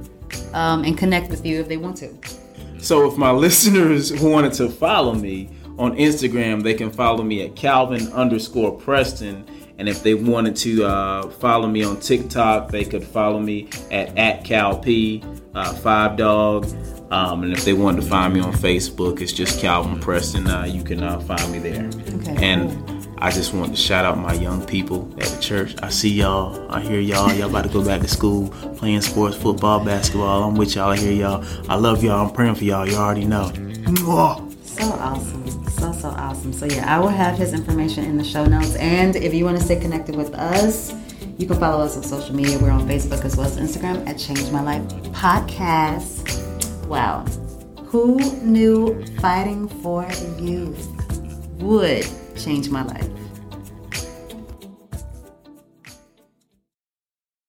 um, 0.53 0.83
and 0.83 0.97
connect 0.97 1.31
with 1.31 1.45
you 1.45 1.61
if 1.61 1.69
they 1.69 1.77
want 1.77 1.95
to? 1.97 2.13
So, 2.79 3.09
if 3.09 3.17
my 3.17 3.31
listeners 3.47 4.09
who 4.09 4.29
wanted 4.29 4.51
to 4.53 4.69
follow 4.69 5.13
me 5.13 5.49
on 5.77 5.95
Instagram, 5.95 6.63
they 6.63 6.73
can 6.73 6.91
follow 6.91 7.23
me 7.23 7.41
at 7.45 7.55
Calvin 7.55 8.11
underscore 8.11 8.77
Preston. 8.77 9.45
And 9.77 9.87
if 9.87 10.03
they 10.03 10.13
wanted 10.13 10.57
to 10.57 10.83
uh, 10.83 11.29
follow 11.29 11.67
me 11.67 11.83
on 11.83 11.99
TikTok, 12.01 12.69
they 12.71 12.83
could 12.83 13.05
follow 13.05 13.39
me 13.39 13.69
at 13.89 14.15
at 14.17 14.43
CalP, 14.43 15.23
uh, 15.55 15.73
Five 15.75 16.17
Dog. 16.17 16.65
Um, 17.09 17.43
and 17.43 17.53
if 17.53 17.63
they 17.63 17.73
wanted 17.73 18.01
to 18.01 18.07
find 18.07 18.33
me 18.33 18.41
on 18.41 18.51
Facebook, 18.51 19.21
it's 19.21 19.31
just 19.31 19.61
Calvin 19.61 19.99
Preston. 19.99 20.47
Uh, 20.47 20.65
you 20.65 20.83
can 20.83 21.01
uh, 21.01 21.19
find 21.21 21.51
me 21.53 21.59
there. 21.59 21.89
Okay, 22.19 22.35
and 22.45 22.92
I 23.23 23.31
just 23.31 23.53
want 23.53 23.73
to 23.73 23.77
shout 23.81 24.03
out 24.03 24.17
my 24.17 24.33
young 24.33 24.65
people 24.65 25.09
at 25.17 25.23
the 25.23 25.41
church. 25.41 25.75
I 25.81 25.87
see 25.87 26.09
y'all. 26.09 26.69
I 26.69 26.81
hear 26.81 26.99
y'all. 26.99 27.31
Y'all 27.31 27.49
about 27.49 27.63
to 27.63 27.69
go 27.69 27.81
back 27.81 28.01
to 28.01 28.07
school, 28.09 28.49
playing 28.75 28.99
sports, 28.99 29.37
football, 29.37 29.79
basketball. 29.79 30.43
I'm 30.43 30.55
with 30.55 30.75
y'all. 30.75 30.89
I 30.89 30.97
hear 30.97 31.13
y'all. 31.13 31.45
I 31.69 31.75
love 31.75 32.03
y'all. 32.03 32.27
I'm 32.27 32.33
praying 32.33 32.55
for 32.55 32.65
y'all. 32.65 32.85
Y'all 32.85 32.97
already 32.97 33.23
know. 33.23 33.49
So 34.65 34.83
awesome. 34.83 35.69
So, 35.69 35.93
so 35.93 36.09
awesome. 36.09 36.51
So, 36.51 36.65
yeah, 36.65 36.93
I 36.93 36.99
will 36.99 37.07
have 37.07 37.37
his 37.37 37.53
information 37.53 38.03
in 38.03 38.17
the 38.17 38.25
show 38.25 38.45
notes. 38.45 38.75
And 38.75 39.15
if 39.15 39.33
you 39.33 39.45
want 39.45 39.57
to 39.57 39.63
stay 39.63 39.79
connected 39.79 40.17
with 40.17 40.33
us, 40.33 40.93
you 41.37 41.47
can 41.47 41.57
follow 41.57 41.81
us 41.81 41.95
on 41.95 42.03
social 42.03 42.35
media. 42.35 42.59
We're 42.59 42.71
on 42.71 42.85
Facebook 42.89 43.23
as 43.23 43.37
well 43.37 43.47
as 43.47 43.57
Instagram 43.57 44.05
at 44.05 44.17
Change 44.17 44.51
My 44.51 44.61
Life 44.61 44.83
Podcast. 45.13 46.85
Wow. 46.87 47.21
Who 47.85 48.17
knew 48.41 49.01
fighting 49.21 49.69
for 49.81 50.05
youth 50.41 50.89
would 51.61 52.05
change 52.37 52.69
my 52.69 52.83
life? 52.83 53.22